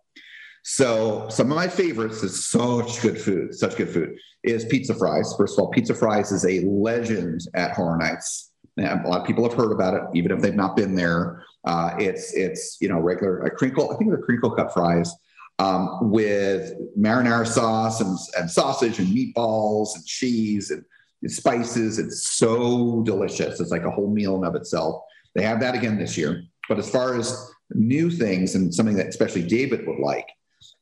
[0.64, 5.34] So some of my favorites is such good food, such good food is pizza fries.
[5.38, 8.52] First of all, pizza fries is a legend at Horror Nights.
[8.78, 11.44] And a lot of people have heard about it, even if they've not been there.
[11.66, 13.92] Uh, it's it's you know regular a crinkle.
[13.92, 15.14] I think they're crinkle cut fries
[15.60, 20.84] um, with marinara sauce and, and sausage and meatballs and cheese and
[21.28, 22.00] spices.
[22.00, 23.60] It's so delicious.
[23.60, 25.04] It's like a whole meal in of itself.
[25.36, 26.44] They have that again this year.
[26.68, 30.28] But as far as new things and something that especially David would like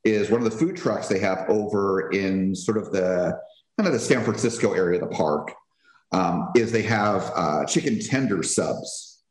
[0.04, 3.40] is one of the food trucks they have over in sort of the
[3.78, 5.54] kind of the San Francisco area of the park.
[6.12, 9.22] Um, is they have uh, chicken tender subs.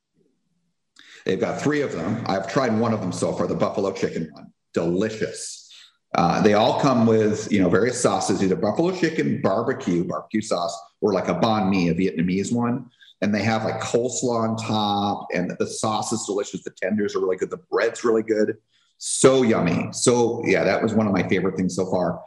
[1.26, 2.24] They've got three of them.
[2.26, 4.52] I've tried one of them so far, the buffalo chicken one.
[4.74, 5.68] Delicious.
[6.14, 10.78] Uh, they all come with you know various sauces, either buffalo chicken, barbecue, barbecue sauce,
[11.00, 12.90] or like a banh mi, a Vietnamese one.
[13.20, 16.62] And they have like coleslaw on top, and the sauce is delicious.
[16.62, 17.50] The tenders are really good.
[17.50, 18.58] The bread's really good.
[18.98, 19.88] So yummy.
[19.92, 22.22] So yeah, that was one of my favorite things so far.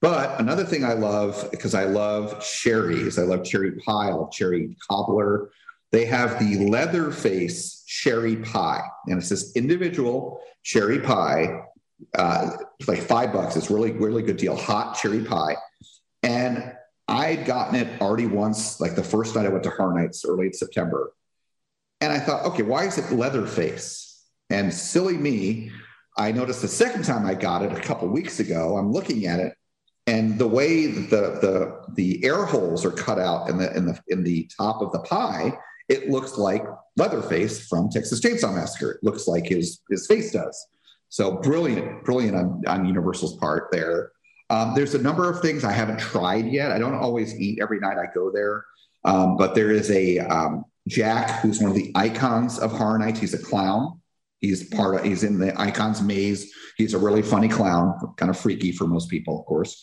[0.00, 3.18] But another thing I love because I love cherries.
[3.18, 4.08] I love cherry pie.
[4.08, 5.50] I love cherry cobbler.
[5.92, 11.62] They have the Leatherface cherry pie, and it's this individual cherry pie
[12.18, 12.50] uh,
[12.86, 13.56] like five bucks.
[13.56, 14.56] It's really, really good deal.
[14.56, 15.56] Hot cherry pie.
[16.22, 16.73] And
[17.08, 20.46] I'd gotten it already once, like the first night I went to Horror Nights early
[20.46, 21.12] in September.
[22.00, 24.24] And I thought, okay, why is it Leatherface?
[24.50, 25.70] And silly me,
[26.16, 29.40] I noticed the second time I got it a couple weeks ago, I'm looking at
[29.40, 29.54] it,
[30.06, 33.98] and the way the the the air holes are cut out in the in the
[34.08, 35.52] in the top of the pie,
[35.88, 36.64] it looks like
[36.96, 38.92] Leatherface from Texas Chainsaw Massacre.
[38.92, 40.66] It looks like his his face does.
[41.08, 44.12] So brilliant, brilliant on, on Universal's part there.
[44.50, 46.70] Um, there's a number of things I haven't tried yet.
[46.70, 48.64] I don't always eat every night I go there,
[49.04, 53.20] um, but there is a um, Jack who's one of the icons of Horror Nights.
[53.20, 54.00] He's a clown.
[54.40, 55.04] He's part of.
[55.04, 56.52] He's in the icons maze.
[56.76, 59.82] He's a really funny clown, kind of freaky for most people, of course.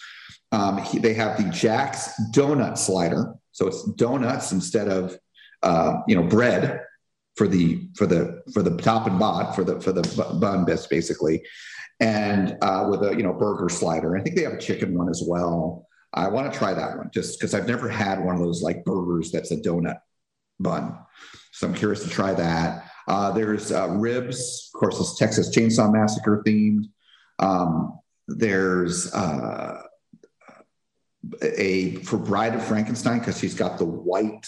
[0.51, 5.17] Um, he, they have the Jack's donut slider, so it's donuts instead of
[5.63, 6.81] uh, you know bread
[7.35, 10.03] for the for the for the top and bot for the for the
[10.39, 11.41] bun bits basically
[12.01, 14.17] and uh, with a you know burger slider.
[14.17, 15.87] I think they have a chicken one as well.
[16.13, 18.83] I want to try that one just because i've never had one of those like
[18.83, 19.99] burgers that's a donut
[20.59, 20.97] bun.
[21.53, 22.89] So i'm curious to try that.
[23.07, 24.69] Uh, there's uh, ribs.
[24.73, 26.85] Of course it's texas chainsaw massacre themed.
[27.39, 29.83] Um, there's uh,
[31.41, 34.47] a for bride of frankenstein because she's got the white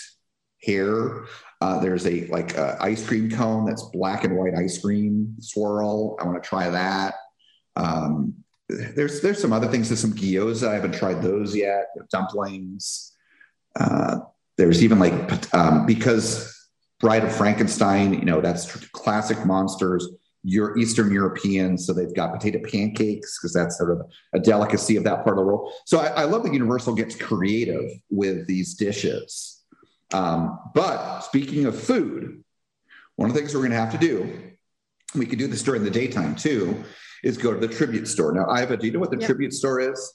[0.63, 1.25] hair.
[1.61, 6.17] Uh, there's a like ice cream cone that's black and white ice cream swirl.
[6.19, 7.15] I want to try that.
[7.75, 8.35] Um,
[8.69, 9.89] there's there's some other things.
[9.89, 10.69] There's some gyoza.
[10.69, 11.87] I haven't tried those yet.
[12.11, 13.11] Dumplings.
[13.75, 14.19] Uh,
[14.57, 18.13] there's even like um, because Bride of Frankenstein.
[18.13, 20.07] You know that's classic monsters.
[20.45, 24.01] You're Eastern European, so they've got potato pancakes because that's sort of
[24.33, 25.71] a delicacy of that part of the world.
[25.85, 29.63] So I, I love that Universal gets creative with these dishes.
[30.13, 32.43] Um, but speaking of food,
[33.15, 34.51] one of the things we're going to have to do,
[35.15, 36.83] we could do this during the daytime too,
[37.23, 38.33] is go to the tribute store.
[38.33, 39.27] Now, Iva, do you know what the Yep.
[39.27, 40.13] tribute store is?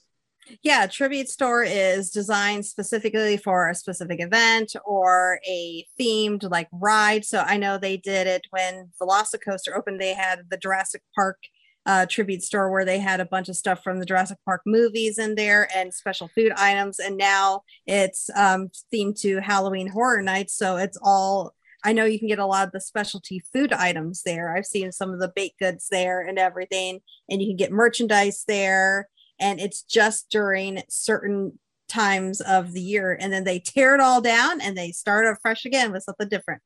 [0.63, 7.23] Yeah, tribute store is designed specifically for a specific event or a themed like ride.
[7.25, 9.99] So I know they did it when Velocicoaster opened.
[9.99, 11.37] They had the Jurassic Park
[11.85, 15.17] uh, tribute store where they had a bunch of stuff from the Jurassic Park movies
[15.17, 16.99] in there and special food items.
[16.99, 20.55] And now it's um, themed to Halloween Horror Nights.
[20.55, 21.53] So it's all.
[21.83, 24.55] I know you can get a lot of the specialty food items there.
[24.55, 28.43] I've seen some of the baked goods there and everything, and you can get merchandise
[28.47, 34.01] there and it's just during certain times of the year and then they tear it
[34.01, 36.61] all down and they start up fresh again with something different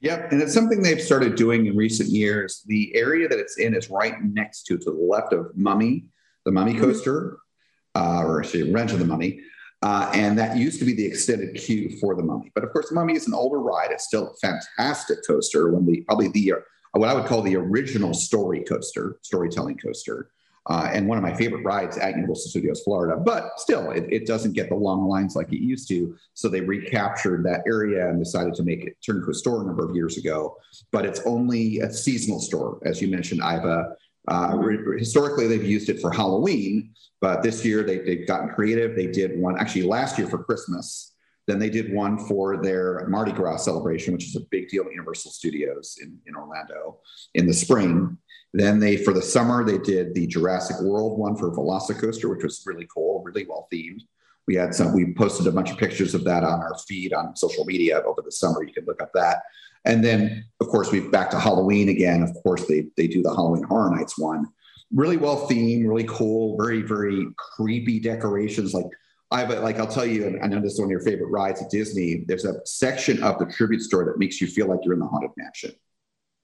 [0.00, 2.62] Yep, and it's something they've started doing in recent years.
[2.66, 6.06] The area that it's in is right next to, to the left of Mummy,
[6.44, 6.80] the Mummy Mhm.
[6.80, 7.38] coaster,
[7.96, 9.40] uh, or actually Revenge of the Mummy.
[9.80, 12.50] Uh, and that used to be the extended queue for the Mummy.
[12.54, 13.90] But of course, the Mummy is an older ride.
[13.92, 15.70] It's still a fantastic coaster.
[15.70, 16.56] When the probably the uh,
[16.92, 20.30] what I would call the original story coaster, storytelling coaster.
[20.68, 23.16] uh, and one of my favorite rides at Universal Studios Florida.
[23.16, 26.14] But still, it, it, doesn't get the long lines like it used to.
[26.34, 29.66] So they recaptured that area and decided to make it turn into a store a
[29.66, 30.56] number of years ago.
[30.92, 33.96] But it's only a seasonal store, as you mentioned, Iva.
[34.28, 38.94] Uh, re- historically, they've used it for Halloween, but this year they, they've gotten creative.
[38.94, 41.14] They did one actually last year for Christmas.
[41.46, 44.92] Then they did one for their Mardi Gras celebration, which is a big deal at
[44.92, 46.98] Universal Studios in, in Orlando
[47.34, 48.18] in the spring.
[48.52, 52.62] Then they, for the summer, they did the Jurassic World one for Velocicoaster, which was
[52.66, 54.02] really cool, really well themed.
[54.46, 57.34] We had some, we posted a bunch of pictures of that on our feed on
[57.34, 58.62] social media over the summer.
[58.62, 59.42] You can look up that.
[59.84, 62.22] And then, of course, we've back to Halloween again.
[62.22, 64.46] Of course, they they do the Halloween Horror Nights one.
[64.92, 68.74] Really well themed, really cool, very very creepy decorations.
[68.74, 68.86] Like
[69.30, 71.62] I've like I'll tell you, and I know this is one of your favorite rides
[71.62, 72.24] at Disney.
[72.26, 75.06] There's a section of the tribute store that makes you feel like you're in the
[75.06, 75.72] haunted mansion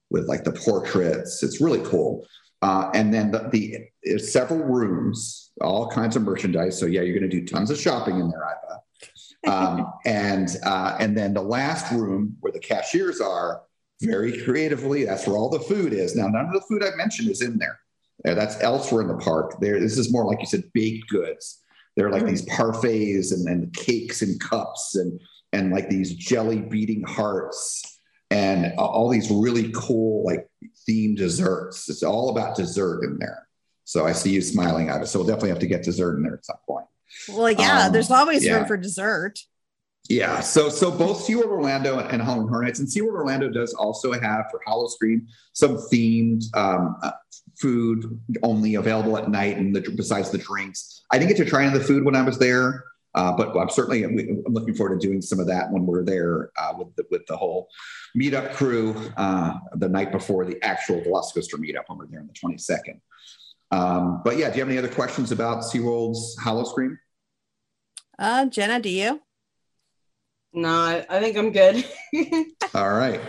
[0.09, 1.41] with like the portraits.
[1.43, 2.25] It's really cool.
[2.61, 6.79] Uh, and then the, the several rooms, all kinds of merchandise.
[6.79, 8.81] So yeah, you're going to do tons of shopping in there, Iva.
[9.47, 13.61] Um, and uh, and then the last room where the cashiers are,
[14.01, 16.15] very creatively, that's where all the food is.
[16.15, 17.79] Now, none of the food I mentioned is in there.
[18.23, 19.59] That's elsewhere in the park.
[19.59, 21.61] There, this is more like you said, baked goods.
[21.95, 25.19] There are like these parfaits and, and cakes and cups and
[25.53, 27.99] and like these jelly beating hearts
[28.31, 30.49] and all these really cool like
[30.87, 31.87] themed desserts.
[31.89, 33.47] It's all about dessert in there.
[33.85, 35.07] So I see you smiling at it.
[35.07, 36.85] So we'll definitely have to get dessert in there at some point.
[37.29, 38.55] Well, yeah, um, there's always yeah.
[38.55, 39.39] room for dessert.
[40.07, 44.11] Yeah, so so both SeaWorld Orlando and Halloween Horror Nights, and SeaWorld Orlando does also
[44.11, 47.11] have for Howl-O-Scream some themed um, uh,
[47.59, 51.63] food only available at night, and the, besides the drinks, I didn't get to try
[51.63, 52.83] any of the food when I was there,
[53.15, 56.51] uh, but I'm certainly I'm looking forward to doing some of that when we're there
[56.57, 57.69] uh, with the, with the whole
[58.15, 62.33] meetup crew uh, the night before the actual Velocicoaster meetup when we're there on the
[62.33, 62.99] 22nd.
[63.71, 66.97] Um, but yeah, do you have any other questions about SeaWorld's Howl-O-Scream?
[68.17, 69.21] Uh, Jenna, do you?
[70.53, 71.85] No, I, I think I'm good.
[72.73, 73.19] All right.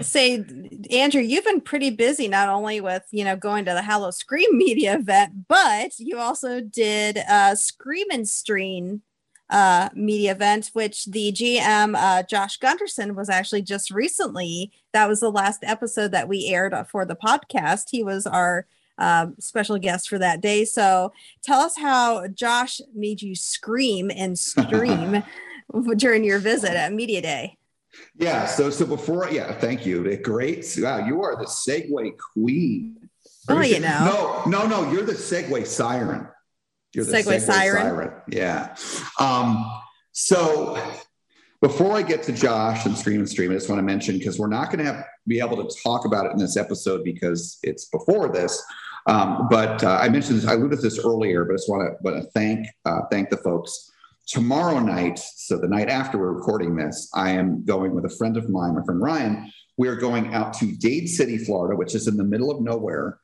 [0.00, 0.42] Say,
[0.90, 4.94] Andrew, you've been pretty busy not only with you know going to the Howl-O-Scream media
[4.94, 9.02] event, but you also did a Scream and Stream
[9.50, 14.72] uh, media event, which the GM uh, Josh Gunderson was actually just recently.
[14.94, 17.90] That was the last episode that we aired for the podcast.
[17.90, 18.66] He was our
[19.00, 20.64] um, special guest for that day.
[20.64, 25.24] So tell us how Josh made you scream and scream
[25.96, 27.56] during your visit at Media Day.
[28.16, 28.46] Yeah.
[28.46, 30.16] So so before, yeah, thank you.
[30.18, 30.64] Great.
[30.78, 33.08] Wow, you are the Segway queen.
[33.48, 34.44] Oh, you know.
[34.46, 34.92] No, no, no.
[34.92, 36.28] You're the Segway siren.
[36.94, 37.82] You're the Segway, segue siren.
[37.82, 38.12] siren.
[38.28, 38.76] Yeah.
[39.18, 39.64] Um,
[40.12, 40.80] so
[41.60, 44.38] before I get to Josh and Scream and Stream, I just want to mention because
[44.38, 47.86] we're not going to be able to talk about it in this episode because it's
[47.86, 48.62] before this.
[49.06, 51.96] Um, but uh, I mentioned this, I alluded to this earlier, but I just want
[52.04, 53.90] to, thank uh, thank the folks.
[54.26, 58.36] Tomorrow night, so the night after we're recording this, I am going with a friend
[58.36, 59.52] of mine, my friend Ryan.
[59.76, 63.18] We are going out to Dade City, Florida, which is in the middle of nowhere,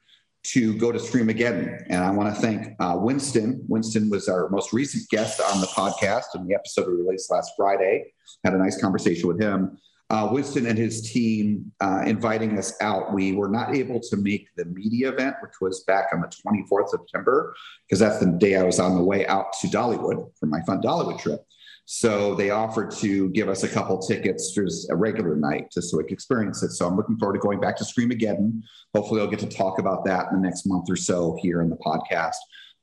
[0.44, 1.86] to go to Screamageddon.
[1.90, 3.64] And I want to thank uh, Winston.
[3.68, 7.52] Winston was our most recent guest on the podcast, and the episode we released last
[7.56, 8.12] Friday.
[8.44, 9.78] Had a nice conversation with him
[10.10, 13.12] uh, Winston and his team uh, inviting us out.
[13.12, 16.94] We were not able to make the media event, which was back on the 24th
[16.94, 17.54] of September,
[17.86, 20.80] because that's the day I was on the way out to Dollywood for my fun
[20.80, 21.44] Dollywood trip.
[21.86, 25.96] So they offered to give us a couple tickets for a regular night just so
[25.96, 26.72] we could experience it.
[26.72, 28.60] So I'm looking forward to going back to Screamageddon.
[28.92, 31.70] Hopefully, I'll get to talk about that in the next month or so here in
[31.70, 32.34] the podcast.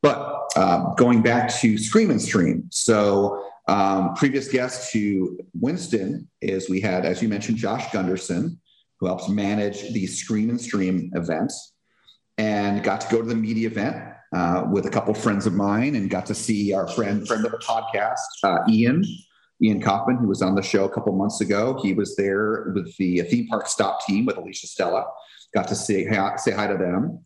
[0.01, 2.67] But uh, going back to Scream and Stream.
[2.71, 8.59] So um, previous guest to Winston is we had, as you mentioned, Josh Gunderson,
[8.99, 11.73] who helps manage the Scream and Stream events,
[12.37, 13.95] and got to go to the media event
[14.35, 17.51] uh, with a couple friends of mine, and got to see our friend friend of
[17.51, 19.03] the podcast, uh, Ian.
[19.61, 22.93] Ian Kaufman, who was on the show a couple months ago, he was there with
[22.97, 25.05] the theme park stop team with Alicia Stella.
[25.53, 26.03] Got to say
[26.37, 27.23] say hi to them.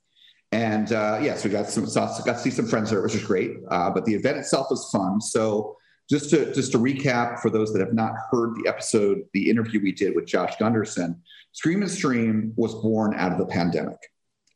[0.52, 3.14] And uh, yes, yeah, so we got some got to see some friends there, which
[3.14, 3.52] was great.
[3.70, 5.20] Uh, but the event itself was fun.
[5.20, 5.78] So
[6.10, 9.82] just to just to recap for those that have not heard the episode, the interview
[9.82, 13.98] we did with Josh Gunderson, Scream and Stream was born out of the pandemic.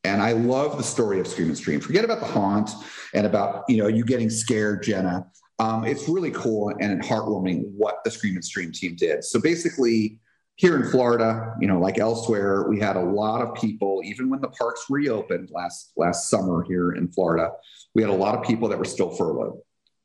[0.03, 1.79] And I love the story of Scream and Stream.
[1.79, 2.71] Forget about the haunt
[3.13, 5.27] and about you know you getting scared, Jenna.
[5.59, 9.23] Um, it's really cool and heartwarming what the Scream and Stream team did.
[9.23, 10.19] So basically,
[10.55, 14.01] here in Florida, you know, like elsewhere, we had a lot of people.
[14.05, 17.51] Even when the parks reopened last last summer here in Florida,
[17.93, 19.59] we had a lot of people that were still furloughed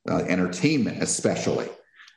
[0.08, 1.68] uh, entertainment, especially.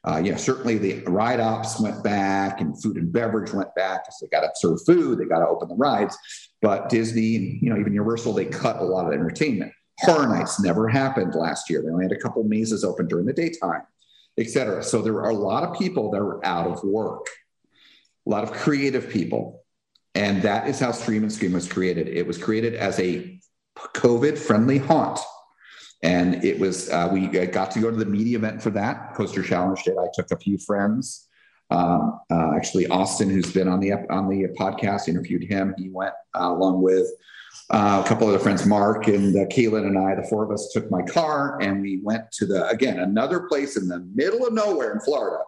[0.08, 4.06] Uh, you know, certainly the ride ops went back and food and beverage went back
[4.06, 6.18] because they got to serve food, they got to open the rides.
[6.62, 9.74] But Disney and you know even Universal, they cut a lot of entertainment.
[10.00, 11.82] Horror Nights never happened last year.
[11.82, 13.82] They only had a couple mazes open during the daytime,
[14.38, 14.84] etc.
[14.84, 17.28] So there are a lot of people that were out of work,
[18.26, 19.64] a lot of creative people.
[20.16, 22.08] And that is how Stream and Scream was created.
[22.08, 23.40] It was created as a
[23.78, 25.20] COVID friendly haunt.
[26.02, 29.14] And it was, uh, we got to go to the media event for that.
[29.16, 29.97] Coaster Challenge did.
[29.97, 31.28] I took a few friends.
[31.72, 35.76] Um, uh, actually, Austin, who's been on the on the podcast, interviewed him.
[35.78, 37.08] He went uh, along with
[37.70, 40.16] uh, a couple of other friends, Mark and uh, Kaylin and I.
[40.16, 43.78] The four of us took my car and we went to the again another place
[43.78, 45.43] in the middle of nowhere in Florida,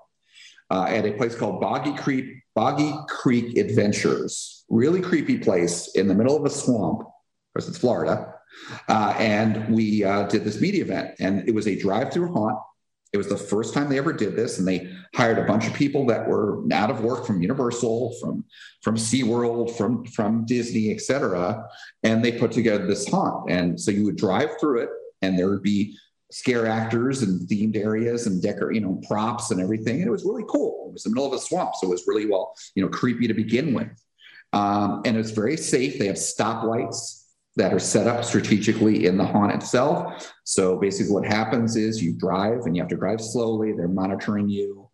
[0.69, 4.65] uh, at a place called Boggy Creek Boggy Creek Adventures.
[4.69, 7.07] Really creepy place in the middle of a swamp,
[7.53, 8.35] because it's Florida.
[8.87, 12.57] Uh, and we uh, did this media event, and it was a drive-through haunt.
[13.13, 15.73] It was the first time they ever did this, and they hired a bunch of
[15.73, 18.45] people that were out of work from Universal, from
[18.81, 21.67] from SeaWorld, from from Disney, et cetera,
[22.03, 23.51] and they put together this haunt.
[23.51, 24.89] And so you would drive through it,
[25.21, 25.97] and there would be
[26.31, 29.97] scare actors and themed areas and decor, you know, props and everything.
[29.97, 30.87] And it was really cool.
[30.87, 33.27] It was the middle of a swamp, so it was really well, you know, creepy
[33.27, 33.91] to begin with.
[34.53, 35.99] Um, and it was very safe.
[35.99, 37.20] They have stoplights
[37.57, 40.31] that are set up strategically in the haunt itself.
[40.45, 43.73] So basically, what happens is you drive and you have to drive slowly.
[43.73, 44.89] They're monitoring you.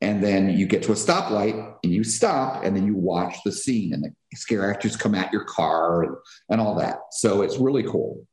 [0.00, 3.52] And then you get to a stoplight and you stop and then you watch the
[3.52, 6.98] scene and the scare actors come at your car and, all that.
[7.12, 8.26] So it's really cool.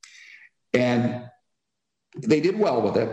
[0.74, 1.26] And
[2.17, 3.09] they did well with it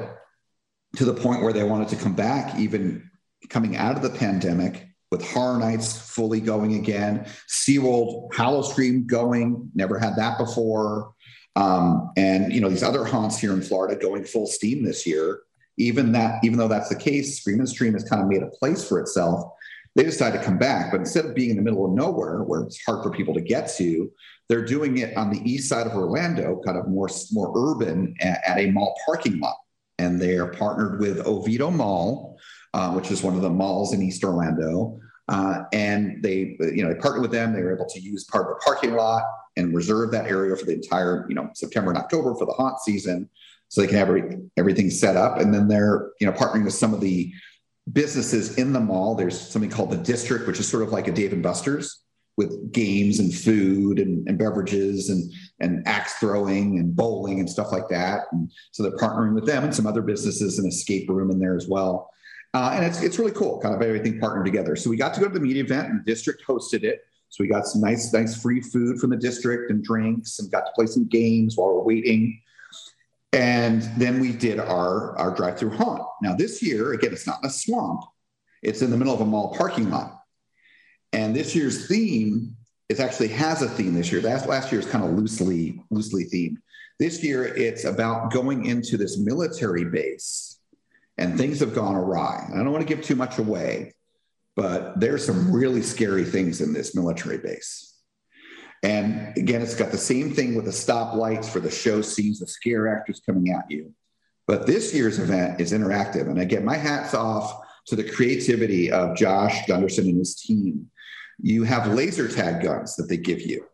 [0.96, 3.10] to the point where they wanted to come back, even
[3.50, 9.98] coming out of the pandemic with Horror Nights fully going again, SeaWorld Howl-O-Scream going, never
[9.98, 11.12] had that before.
[11.54, 15.40] Um, and you know, these other haunts here in Florida going full steam this year.
[15.78, 18.48] Even that, even though that's the case, Scream and Stream has kind of made a
[18.48, 19.52] place for itself.
[19.94, 22.60] They decided to come back, but instead of being in the middle of nowhere where
[22.62, 24.10] it's hard for people to get to,
[24.48, 28.40] they're doing it on the east side of Orlando, kind of more, more urban at,
[28.46, 29.56] at a mall parking lot.
[29.98, 32.35] And they are partnered with Oviedo Mall,
[32.76, 35.00] uh, which is one of the malls in East Orlando.
[35.28, 37.54] Uh, and they, you know, they partnered with them.
[37.54, 39.22] They were able to use part of the parking lot
[39.56, 42.78] and reserve that area for the entire, you know, September and October for the haunt
[42.80, 43.30] season,
[43.68, 45.38] so they can have every, everything set up.
[45.38, 47.32] And then they're, you know, partnering with some of the
[47.90, 49.14] businesses in the mall.
[49.14, 52.02] There's something called the District, which is sort of like a Dave and Buster's
[52.36, 57.72] with games and food and, and, beverages and, and axe throwing and bowling and stuff
[57.72, 58.24] like that.
[58.32, 61.56] And so they're partnering with them and some other businesses and escape room in there
[61.56, 62.10] as well.
[62.56, 64.76] Uh, and it's, it's really cool, kind of everything partnered together.
[64.76, 67.00] So we got to go to the media event and the district hosted it.
[67.28, 70.64] So we got some nice, nice free food from the district and drinks and got
[70.64, 72.40] to play some games while we're waiting.
[73.34, 76.00] And then we did our, our drive-through haunt.
[76.22, 78.04] Now this year, again, it's not in a swamp.
[78.62, 80.22] It's in the middle of a mall parking lot.
[81.12, 82.56] And this year's theme
[82.88, 84.22] it actually has a theme this year.
[84.22, 86.56] Last, last year is kind of loosely loosely themed.
[86.98, 90.55] This year it's about going into this military base,
[91.18, 92.48] and things have gone awry.
[92.52, 93.94] I don't want to give too much away,
[94.54, 97.94] but there's some really scary things in this military base.
[98.82, 102.46] And again, it's got the same thing with the stoplights for the show scenes, the
[102.46, 103.92] scare actors coming at you.
[104.46, 106.28] But this year's event is interactive.
[106.28, 110.90] And again, my hat's off to the creativity of Josh Gunderson and his team
[111.40, 113.66] you have laser tag guns that they give you.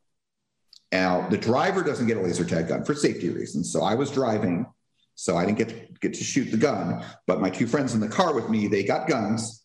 [0.91, 3.73] Now, the driver doesn't get a laser tag gun for safety reasons.
[3.73, 4.67] So I was driving,
[5.15, 7.05] so I didn't get to, get to shoot the gun.
[7.27, 9.65] But my two friends in the car with me, they got guns,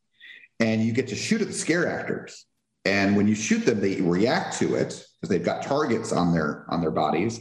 [0.60, 2.46] and you get to shoot at the scare actors.
[2.86, 6.66] And when you shoot them, they react to it because they've got targets on their
[6.70, 7.40] on their bodies,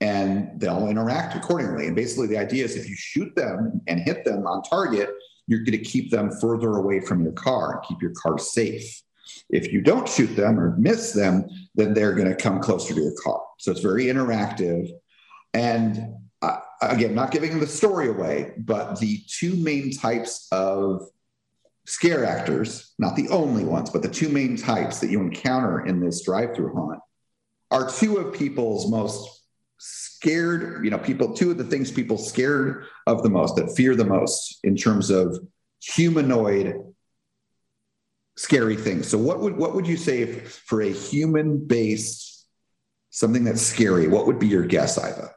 [0.00, 1.86] and they'll interact accordingly.
[1.86, 5.10] And basically, the idea is if you shoot them and hit them on target,
[5.46, 9.02] you're going to keep them further away from your car and keep your car safe.
[9.48, 13.00] If you don't shoot them or miss them, then they're going to come closer to
[13.00, 13.42] your car.
[13.58, 14.90] So it's very interactive.
[15.54, 16.14] And
[16.80, 21.08] again, not giving the story away, but the two main types of
[21.86, 26.00] scare actors, not the only ones, but the two main types that you encounter in
[26.00, 27.00] this drive through haunt
[27.70, 29.44] are two of people's most
[29.78, 33.94] scared, you know, people, two of the things people scared of the most, that fear
[33.94, 35.38] the most in terms of
[35.82, 36.74] humanoid
[38.36, 39.06] scary things.
[39.08, 42.46] So what would what would you say if, for a human based
[43.10, 44.08] something that's scary?
[44.08, 45.34] What would be your guess, Iva?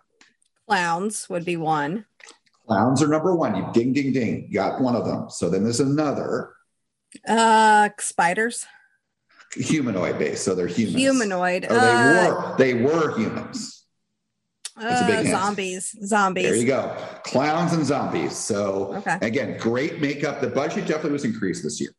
[0.67, 2.05] Clowns would be one.
[2.67, 3.55] Clowns are number one.
[3.55, 4.47] You ding ding ding.
[4.49, 5.29] You got one of them.
[5.29, 6.53] So then there's another.
[7.27, 8.65] Uh spiders.
[9.53, 10.43] Humanoid based.
[10.43, 10.97] So they're humans.
[10.97, 11.65] Humanoid.
[11.65, 13.85] Or they uh, were they were humans.
[14.75, 15.95] Uh, zombies.
[16.03, 16.45] Zombies.
[16.45, 16.95] There you go.
[17.23, 18.35] Clowns and zombies.
[18.35, 19.17] So okay.
[19.21, 20.41] again, great makeup.
[20.41, 21.91] The budget definitely was increased this year.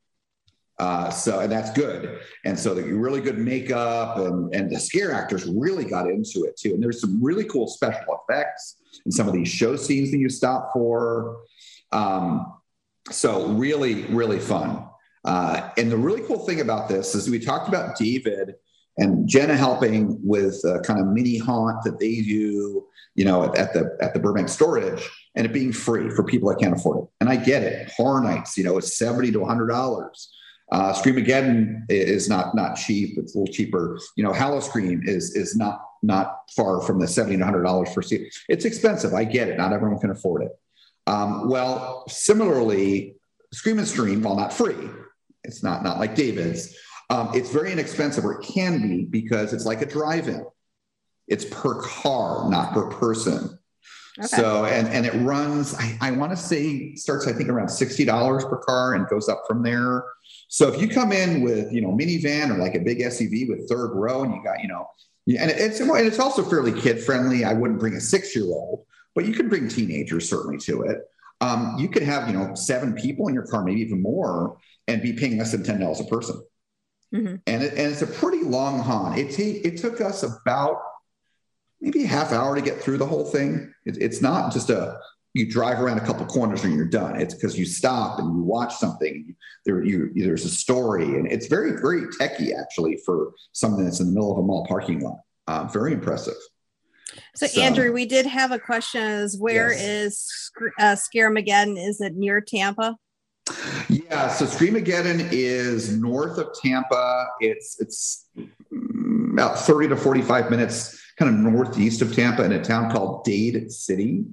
[0.78, 2.18] Uh, so and that's good.
[2.44, 6.56] And so the really good makeup and and the scare actors really got into it
[6.56, 6.74] too.
[6.74, 10.28] And there's some really cool special effects in some of these show scenes that you
[10.28, 11.42] stop for.
[11.92, 12.54] Um,
[13.10, 14.88] so really, really fun.
[15.24, 18.54] Uh, and the really cool thing about this is we talked about David
[18.98, 23.56] and Jenna helping with a kind of mini haunt that they do, you know, at,
[23.56, 26.98] at the at the Burbank storage, and it being free for people that can't afford
[26.98, 27.08] it.
[27.20, 27.92] And I get it.
[27.96, 30.32] Horror nights, you know, it's seventy to hundred dollars.
[30.72, 33.18] Uh, Screamageddon is not not cheap.
[33.18, 33.98] It's a little cheaper.
[34.16, 38.02] You know, Howl-O-Scream is is not not far from the seventy to hundred dollars for
[38.02, 38.34] seat.
[38.48, 39.14] It's expensive.
[39.14, 39.58] I get it.
[39.58, 40.52] Not everyone can afford it.
[41.06, 43.16] Um, well, similarly,
[43.52, 44.88] Scream and Stream, while not free,
[45.44, 46.76] it's not not like David's.
[47.10, 50.46] Um, it's very inexpensive, or it can be, because it's like a drive-in.
[51.28, 53.58] It's per car, not per person.
[54.18, 54.28] Okay.
[54.28, 55.74] So and and it runs.
[55.74, 59.28] I, I want to say starts I think around sixty dollars per car and goes
[59.28, 60.04] up from there.
[60.48, 63.68] So if you come in with you know minivan or like a big SUV with
[63.68, 64.86] third row and you got you know
[65.26, 67.44] and it's and it's also fairly kid friendly.
[67.44, 68.84] I wouldn't bring a six year old,
[69.14, 70.98] but you could bring teenagers certainly to it.
[71.40, 75.00] Um, you could have you know seven people in your car, maybe even more, and
[75.00, 76.42] be paying less than ten dollars a person.
[77.14, 77.36] Mm-hmm.
[77.46, 79.18] And, it, and it's a pretty long haunt.
[79.18, 80.80] It, t- it took us about
[81.84, 83.72] maybe a half hour to get through the whole thing.
[83.84, 84.98] It, it's not just a
[85.34, 87.20] you drive around a couple corners and you're done.
[87.20, 89.34] It's because you stop and you watch something.
[89.66, 94.06] There, you, there's a story, and it's very, very techy actually for something that's in
[94.06, 95.18] the middle of a mall parking lot.
[95.48, 96.36] Uh, very impressive.
[97.34, 99.82] So, so, Andrew, we did have a question: Is where yes.
[99.82, 101.84] is uh, Screamageddon?
[101.84, 102.96] Is it near Tampa?
[103.88, 107.26] Yeah, so Screamageddon is north of Tampa.
[107.40, 108.28] It's it's
[109.32, 113.70] about 30 to 45 minutes kind of northeast of Tampa in a town called Dade
[113.70, 114.24] City.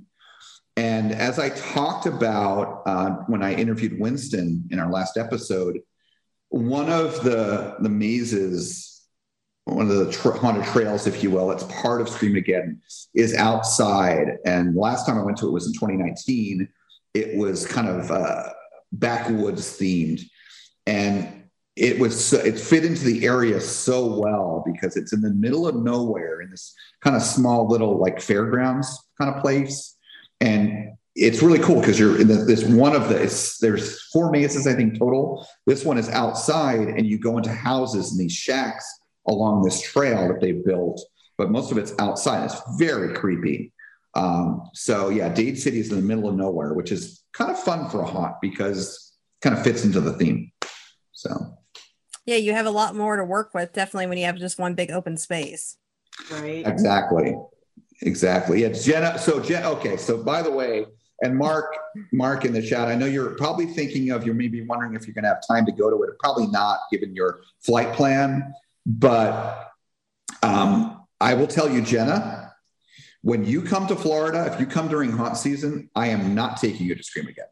[0.78, 5.80] And as I talked about uh, when I interviewed Winston in our last episode,
[6.50, 9.06] one of the the mazes,
[9.66, 12.78] one of the tra- haunted trails, if you will, it's part of Screamageddon,
[13.14, 14.38] is outside.
[14.46, 16.68] And last time I went to it was in 2019.
[17.14, 18.50] It was kind of uh,
[18.94, 20.22] backwoods themed,
[20.88, 21.41] and
[21.82, 25.76] it was it fit into the area so well because it's in the middle of
[25.76, 28.88] nowhere in this kind of small little like fairgrounds
[29.20, 29.98] kind of place,
[30.40, 34.68] and it's really cool because you're in the, this one of the there's four mazes
[34.68, 35.48] I think total.
[35.66, 38.86] This one is outside, and you go into houses and these shacks
[39.28, 41.02] along this trail that they've built,
[41.36, 42.46] but most of it's outside.
[42.46, 43.74] It's very creepy.
[44.14, 47.60] Um, so yeah, Dade City is in the middle of nowhere, which is kind of
[47.60, 50.52] fun for a haunt because kind of fits into the theme.
[51.14, 51.58] So
[52.26, 54.74] yeah, you have a lot more to work with definitely when you have just one
[54.74, 55.78] big open space.
[56.32, 56.66] Right.
[56.66, 57.36] Exactly.
[58.02, 58.62] Exactly.
[58.62, 59.18] Yeah, Jenna.
[59.18, 59.64] So Jen.
[59.66, 59.98] Okay.
[59.98, 60.86] So by the way,
[61.22, 61.78] and Mark,
[62.12, 65.14] Mark in the chat, I know you're probably thinking of you're maybe wondering if you're
[65.14, 66.18] going to have time to go to it.
[66.20, 68.54] Probably not, given your flight plan.
[68.88, 69.72] But
[70.42, 72.54] um, I will tell you, Jenna,
[73.22, 76.88] when you come to Florida, if you come during haunt season, I am not taking
[76.88, 77.52] you to Screamageddon.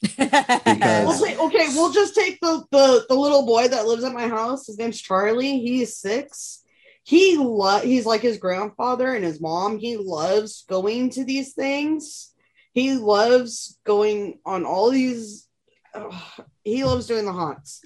[0.00, 4.28] Because we'll okay, we'll just take the, the the little boy that lives at my
[4.28, 4.66] house.
[4.66, 5.58] His name's Charlie.
[5.58, 6.62] He's six.
[7.02, 9.78] He lo- he's like his grandfather and his mom.
[9.78, 12.32] He loves going to these things.
[12.74, 15.48] He loves going on all these.
[15.94, 16.16] Uh,
[16.62, 17.82] he loves doing the haunts.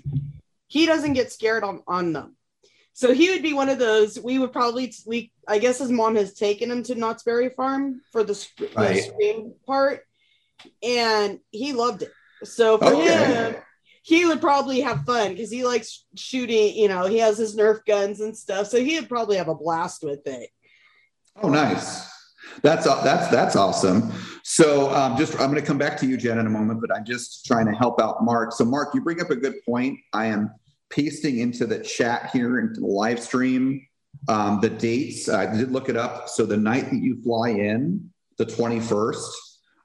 [0.66, 2.36] He doesn't get scared on, on them.
[2.94, 4.18] So he would be one of those.
[4.20, 8.00] We would probably we I guess his mom has taken him to Knott's Berry Farm
[8.12, 8.46] for the,
[8.76, 8.94] right.
[8.94, 10.04] the scream part,
[10.82, 12.12] and he loved it.
[12.44, 13.24] So for okay.
[13.24, 13.56] him,
[14.02, 16.76] he would probably have fun because he likes shooting.
[16.76, 19.54] You know, he has his Nerf guns and stuff, so he would probably have a
[19.54, 20.50] blast with it.
[21.40, 22.10] Oh, nice.
[22.62, 24.12] That's that's that's awesome.
[24.42, 26.94] So, um, just I'm going to come back to you, Jen, in a moment, but
[26.94, 28.52] I'm just trying to help out Mark.
[28.52, 29.98] So, Mark, you bring up a good point.
[30.12, 30.50] I am
[30.90, 33.86] pasting into the chat here into the live stream
[34.28, 35.28] um, the dates.
[35.28, 36.28] I did look it up.
[36.28, 39.24] So the night that you fly in, the 21st,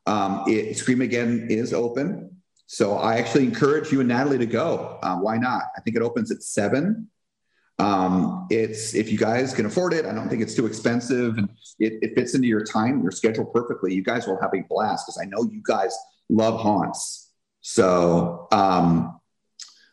[0.08, 2.38] um, it, Screamageddon is open.
[2.66, 5.00] So I actually encourage you and Natalie to go.
[5.04, 5.64] Um, why not?
[5.78, 7.10] I think it opens at seven.
[7.80, 10.06] Um, it's if you guys can afford it.
[10.06, 11.48] I don't think it's too expensive, and
[11.80, 13.94] it, it fits into your time, your schedule perfectly.
[13.94, 15.96] You guys will have a blast because I know you guys
[16.28, 17.32] love haunts.
[17.62, 19.20] So um,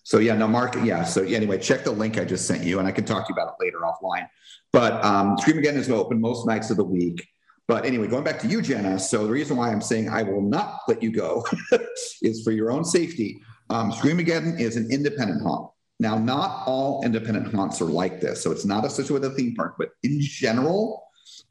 [0.05, 1.05] so yeah, no, Mark, yeah.
[1.05, 3.41] So anyway, check the link I just sent you, and I can talk to you
[3.41, 4.29] about it later offline.
[4.73, 7.27] But um, Again is open most nights of the week.
[7.67, 8.99] But anyway, going back to you, Jenna.
[8.99, 11.47] So the reason why I'm saying I will not let you go
[12.23, 13.41] is for your own safety.
[13.71, 15.71] Um, Screamageddon is an independent haunt.
[16.01, 18.43] Now, not all independent haunts are like this.
[18.43, 21.05] So it's not associated with a theme park, but in general,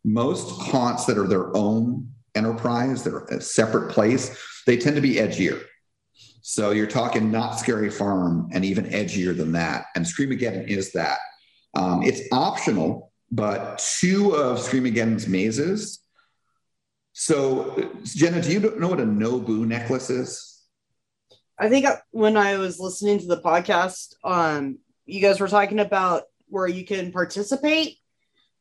[0.04, 5.16] most haunts that are their own enterprise, they're a separate place, they tend to be
[5.16, 5.64] edgier.
[6.42, 9.86] So you're talking Knott's Scary Farm and even edgier than that.
[9.96, 11.20] And Screamageddon is that.
[11.76, 16.03] Um, it's optional, but two of Screamageddon's mazes.
[17.14, 20.62] So Jenna, do you know what a No Boo necklace is?
[21.58, 26.24] I think when I was listening to the podcast, um, you guys were talking about
[26.48, 27.98] where you can participate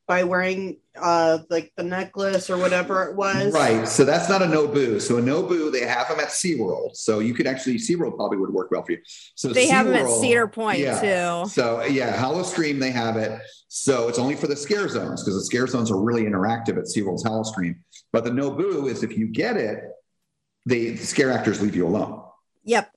[0.06, 3.54] by wearing uh like the necklace or whatever it was.
[3.54, 3.88] Right.
[3.88, 5.00] So that's not a No Boo.
[5.00, 6.96] So a No Boo, they have them at SeaWorld.
[6.96, 8.98] So you could actually, SeaWorld probably would work well for you.
[9.36, 11.00] So They have them at Cedar Point, yeah.
[11.42, 11.48] too.
[11.48, 13.40] So yeah, Howl-O-Scream, they have it.
[13.68, 16.84] So it's only for the scare zones because the scare zones are really interactive at
[16.84, 17.82] SeaWorld's Howl-O-Scream.
[18.12, 19.84] But the No Boo is if you get it,
[20.66, 22.22] they the scare actors leave you alone.
[22.64, 22.90] Yep.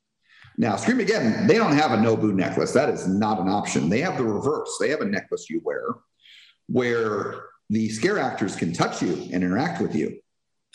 [0.58, 2.72] Now, Screamageddon, they don't have a No Boo necklace.
[2.74, 3.90] That is not an option.
[3.90, 4.78] They have the reverse.
[4.80, 5.84] They have a necklace you wear
[6.68, 7.36] where
[7.70, 10.20] the scare actors can touch you and interact with you.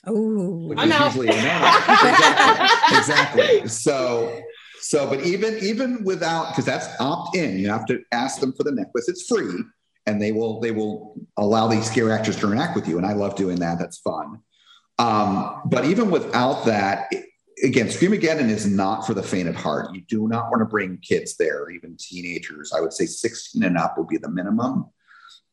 [0.07, 1.79] Oh, which is usually a no.
[1.89, 2.97] exactly.
[2.97, 3.69] exactly.
[3.69, 4.41] So,
[4.81, 8.65] so, but even even without, because that's opt in, you have to ask them for
[8.65, 9.09] the necklace.
[9.09, 9.53] It's free,
[10.11, 12.99] and they will they will allow these scare actors to interact with you.
[12.99, 13.79] And I love doing that.
[13.79, 14.41] That's fun.
[14.99, 17.27] Um, but even without that, it-
[17.63, 19.95] again, Screamageddon is not for the faint of heart.
[19.95, 22.73] You do not want to bring kids there, even teenagers.
[22.75, 24.87] I would say 16 and up would be the minimum.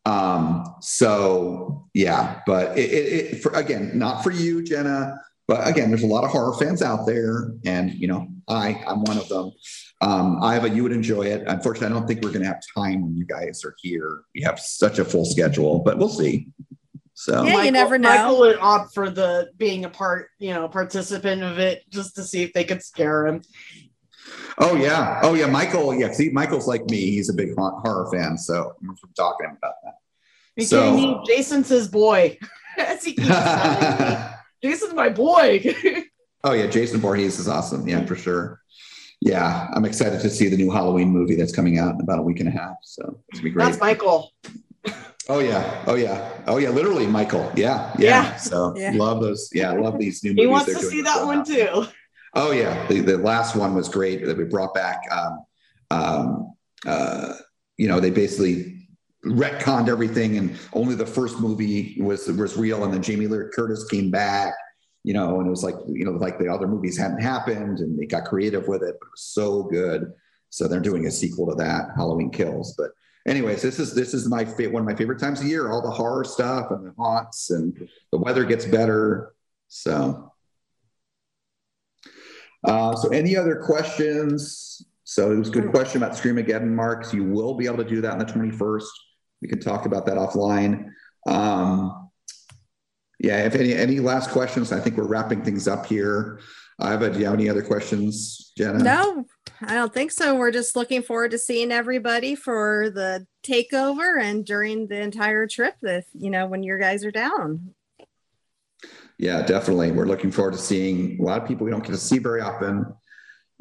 [0.05, 5.89] Um, so yeah, but it, it, it for, again, not for you, Jenna, but again,
[5.89, 9.27] there's a lot of horror fans out there and you know, I, I'm one of
[9.27, 9.51] them.
[10.01, 11.43] Um, Iva, you would enjoy it.
[11.47, 14.21] Unfortunately, I don't think we're going to have time when you guys are here.
[14.35, 16.47] We have such a full schedule, but we'll see.
[17.15, 18.09] So Yeah, you never know.
[18.09, 22.23] Michael would opt for the being a part, you know, participant of it just to
[22.23, 23.41] see if they could scare him.
[24.59, 25.95] Oh yeah, oh yeah, Michael.
[25.95, 26.97] Yeah, see, Michael's like me.
[26.97, 29.89] He's a big horror fan, so I'm from talking about that.
[29.93, 29.95] Are
[30.57, 31.21] you So- kidding me?
[31.25, 32.37] Jason's his boy.
[32.77, 34.23] As he keeps telling me.
[34.63, 35.63] Jason's my boy.
[36.43, 37.87] Oh yeah, Jason Voorhees is awesome.
[37.89, 38.61] Yeah, for sure.
[39.21, 42.21] Yeah, I'm excited to see the new Halloween movie that's coming out in about a
[42.21, 42.77] week and a half.
[42.83, 43.65] So it's gonna be great.
[43.65, 44.31] That's Michael.
[45.27, 46.69] oh yeah, oh yeah, oh yeah.
[46.69, 47.51] Literally, Michael.
[47.55, 48.23] Yeah, yeah.
[48.23, 48.35] Yeah.
[48.37, 48.91] So Yeah.
[48.93, 49.49] love those.
[49.53, 50.43] Yeah, love these new movies.
[50.43, 51.87] He wants to see that one too.
[52.35, 55.01] Oh yeah, the, the last one was great that we brought back.
[55.11, 55.45] Um,
[55.89, 56.53] um,
[56.85, 57.33] uh,
[57.77, 58.87] you know, they basically
[59.25, 63.85] retconned everything, and only the first movie was was real, and then Jamie Lee Curtis
[63.85, 64.53] came back.
[65.07, 67.97] You know, and it was like you know, like the other movies hadn't happened, and
[67.97, 70.11] they got creative with it, but it was so good.
[70.49, 72.75] So they're doing a sequel to that, Halloween Kills.
[72.77, 72.91] But
[73.25, 75.71] anyways, this is this is my fa- one of my favorite times of year.
[75.71, 79.33] All the horror stuff and the haunts, and the weather gets better.
[79.69, 80.33] So
[82.65, 84.85] uh, so any other questions?
[85.05, 87.13] So it was a good question about Screamageddon marks.
[87.13, 88.83] You will be able to do that on the 21st.
[89.41, 90.89] We can talk about that offline.
[91.27, 92.06] Um,
[93.19, 96.39] yeah, if any any last questions, I think we're wrapping things up here.
[96.79, 98.79] Iva, do you have any other questions, Jenna?
[98.79, 99.25] No,
[99.61, 100.35] I don't think so.
[100.35, 105.75] We're just looking forward to seeing everybody for the takeover and during the entire trip.
[105.81, 107.73] If you know when your guys are down.
[109.17, 109.91] Yeah, definitely.
[109.91, 112.41] We're looking forward to seeing a lot of people we don't get to see very
[112.41, 112.85] often,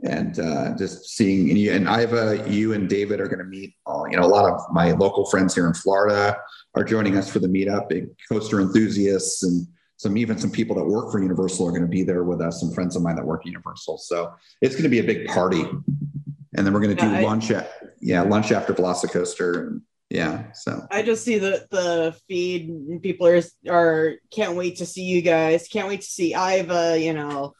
[0.04, 3.74] and uh, just seeing and, you, and Iva, you and David are going to meet.
[3.86, 6.36] Uh, you know, a lot of my local friends here in Florida
[6.74, 7.88] are joining us for the meetup.
[7.88, 9.66] Big coaster enthusiasts and
[9.98, 12.60] some even some people that work for Universal are going to be there with us.
[12.60, 15.26] Some friends of mine that work at Universal, so it's going to be a big
[15.28, 15.62] party.
[15.62, 17.70] And then we're going to do Yeah, I- lunch at
[18.02, 19.80] yeah lunch after Velocicoaster and
[20.10, 24.86] yeah so I just see the the feed and people are are can't wait to
[24.86, 25.66] see you guys.
[25.66, 27.54] Can't wait to see Iva, you know.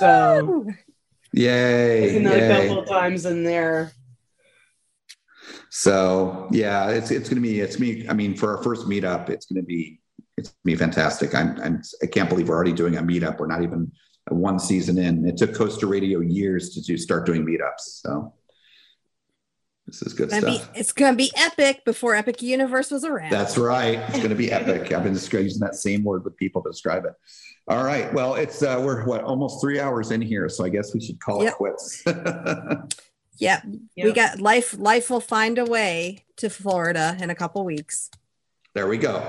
[0.00, 0.66] So
[1.38, 2.48] yay, in a yay.
[2.48, 3.92] couple of times in there.
[5.70, 8.08] So yeah, it's it's gonna be it's me.
[8.08, 10.00] I mean, for our first meetup, it's gonna be
[10.36, 11.34] it's gonna be fantastic.
[11.34, 13.38] I'm, I'm I can't believe we're already doing a meetup.
[13.38, 13.92] We're not even
[14.28, 15.26] one season in.
[15.26, 18.02] It took Coaster Radio years to do start doing meetups.
[18.02, 18.34] So
[19.88, 20.72] this is good It's gonna, stuff.
[20.74, 23.30] be, it's gonna be epic before Epic Universe was around.
[23.32, 23.98] That's right.
[24.10, 24.92] It's going to be epic.
[24.92, 27.14] I've been just using that same word with people to describe it.
[27.66, 28.12] All right.
[28.12, 31.18] Well, it's uh, we're what almost three hours in here, so I guess we should
[31.20, 31.54] call it Yep.
[31.54, 32.04] quits.
[33.40, 33.62] Yep.
[33.96, 38.10] We got life life will find a way to Florida in a couple weeks.
[38.74, 39.22] there we go.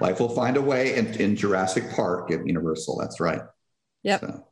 [0.00, 2.96] Life will find a way in, in Jurassic Park at Universal.
[2.98, 3.42] That's right.
[4.02, 4.20] Yep.
[4.20, 4.46] So,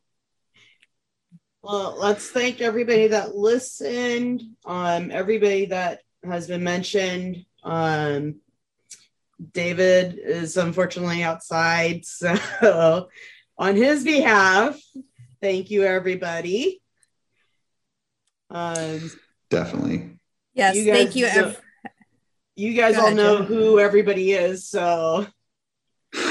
[1.62, 4.42] Well, let's thank everybody that listened.
[4.64, 7.44] Um, everybody that has been mentioned.
[7.62, 8.36] Um,
[9.52, 13.08] David is unfortunately outside, so
[13.58, 14.80] on his behalf,
[15.40, 16.80] thank you, everybody.
[18.50, 19.10] Um,
[19.50, 20.18] definitely.
[20.54, 21.26] Yes, You thank you.
[21.26, 21.60] Ev-
[22.54, 23.46] you guys Go all know Jen.
[23.46, 25.26] who everybody is, so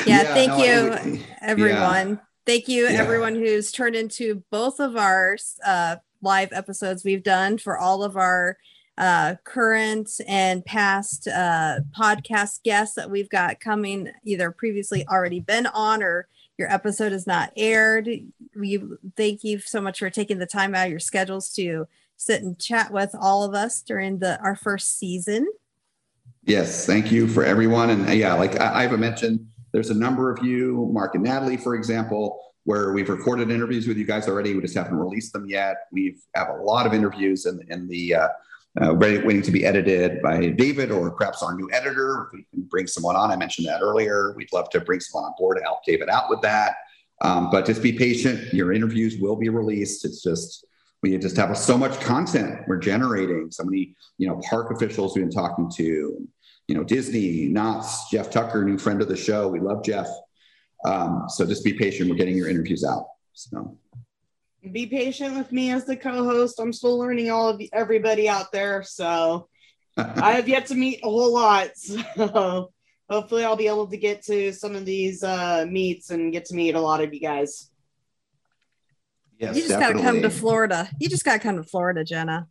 [0.06, 2.20] yeah, thank no, you, it would- everyone.
[2.46, 3.02] Thank you, Yeah.
[3.02, 8.18] everyone who's turned into both of our uh, live episodes we've done for all of
[8.18, 8.58] our
[8.98, 15.68] uh, current and past uh, podcast guests that we've got coming, either previously already been
[15.68, 16.28] on or
[16.58, 18.08] your episode is not aired.
[18.56, 18.84] We
[19.16, 21.88] thank you so much for taking the time out of your schedules to
[22.18, 25.48] sit and chat with all of us during the our first season.
[26.44, 27.90] Yes, thank you for everyone.
[27.90, 31.58] And uh, yeah, like I, I've mentioned, there's a number of you, Mark and Natalie,
[31.58, 34.54] for example, where we've recorded interviews with you guys already.
[34.54, 35.88] We just haven't released them yet.
[35.92, 38.28] We have a lot of interviews in, in the uh,
[38.82, 42.28] uh, waiting to be edited by David or perhaps our new editor.
[42.28, 44.34] If we can bring someone on, I mentioned that earlier.
[44.36, 46.76] We'd love to bring someone on board to help David out with that.
[47.22, 48.54] Um, but just be patient.
[48.54, 50.06] Your interviews will be released.
[50.06, 50.66] It's just
[51.02, 53.50] we just have so much content we're generating.
[53.52, 56.28] So many, you know, park officials we've been talking to,
[56.72, 59.50] you know, Disney, Knott's, Jeff Tucker, new friend of the show.
[59.50, 60.08] We love Jeff.
[60.86, 62.10] Um, so just be patient.
[62.10, 63.08] We're getting your interviews out.
[63.34, 63.78] So
[64.72, 66.62] Be patient with me as the co-host.
[66.62, 69.50] I'm still learning all of everybody out there, so
[69.98, 71.72] I have yet to meet a whole lot.
[72.16, 72.72] So
[73.10, 76.56] hopefully, I'll be able to get to some of these uh, meets and get to
[76.56, 77.70] meet a lot of you guys.
[79.38, 80.90] yes, you just got to come to Florida.
[81.02, 82.48] You just got to come to Florida, Jenna.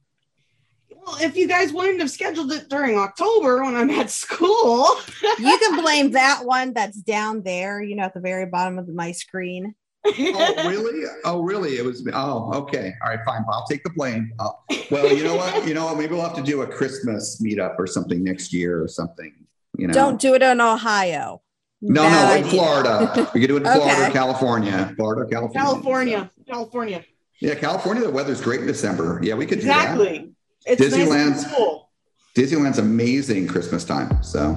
[1.06, 4.86] Well, if you guys wouldn't have scheduled it during October when I'm at school,
[5.38, 8.88] you can blame that one that's down there, you know, at the very bottom of
[8.88, 9.74] my screen.
[10.06, 11.04] oh, really?
[11.24, 11.76] Oh, really?
[11.76, 12.06] It was.
[12.12, 12.94] Oh, okay.
[13.02, 13.44] All right, fine.
[13.50, 14.32] I'll take the blame.
[14.38, 14.50] Uh,
[14.90, 15.66] well, you know what?
[15.66, 15.98] You know what?
[15.98, 19.32] Maybe we'll have to do a Christmas meetup or something next year or something.
[19.76, 19.92] You know.
[19.92, 21.42] Don't do it in Ohio.
[21.82, 22.50] No, Bad no, in idea.
[22.50, 23.30] Florida.
[23.34, 24.12] We could do it in Florida, Okay.
[24.12, 25.60] California, Florida, California.
[25.60, 27.04] California, California.
[27.40, 28.02] Yeah, California.
[28.02, 29.20] The weather's great in December.
[29.22, 30.32] Yeah, we could do Exactly.
[30.66, 31.88] It's Disneyland's- nice cool.
[32.36, 34.22] Disneyland's amazing Christmas time.
[34.22, 34.56] So,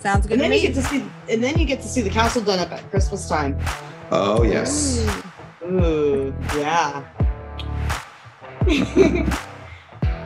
[0.00, 0.74] Sounds good And to then you me.
[0.74, 3.28] get to see, and then you get to see the castle done up at Christmas
[3.28, 3.56] time.
[4.10, 5.06] oh yes.
[5.64, 7.04] Ooh, yeah.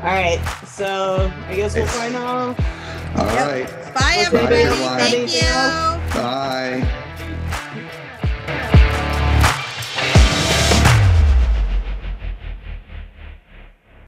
[0.03, 2.59] All right, so I guess we'll sign off.
[3.19, 3.67] All right.
[3.95, 4.57] Bye, everybody.
[4.57, 4.99] everyone.
[4.99, 6.21] Thank you.
[6.21, 7.03] Bye.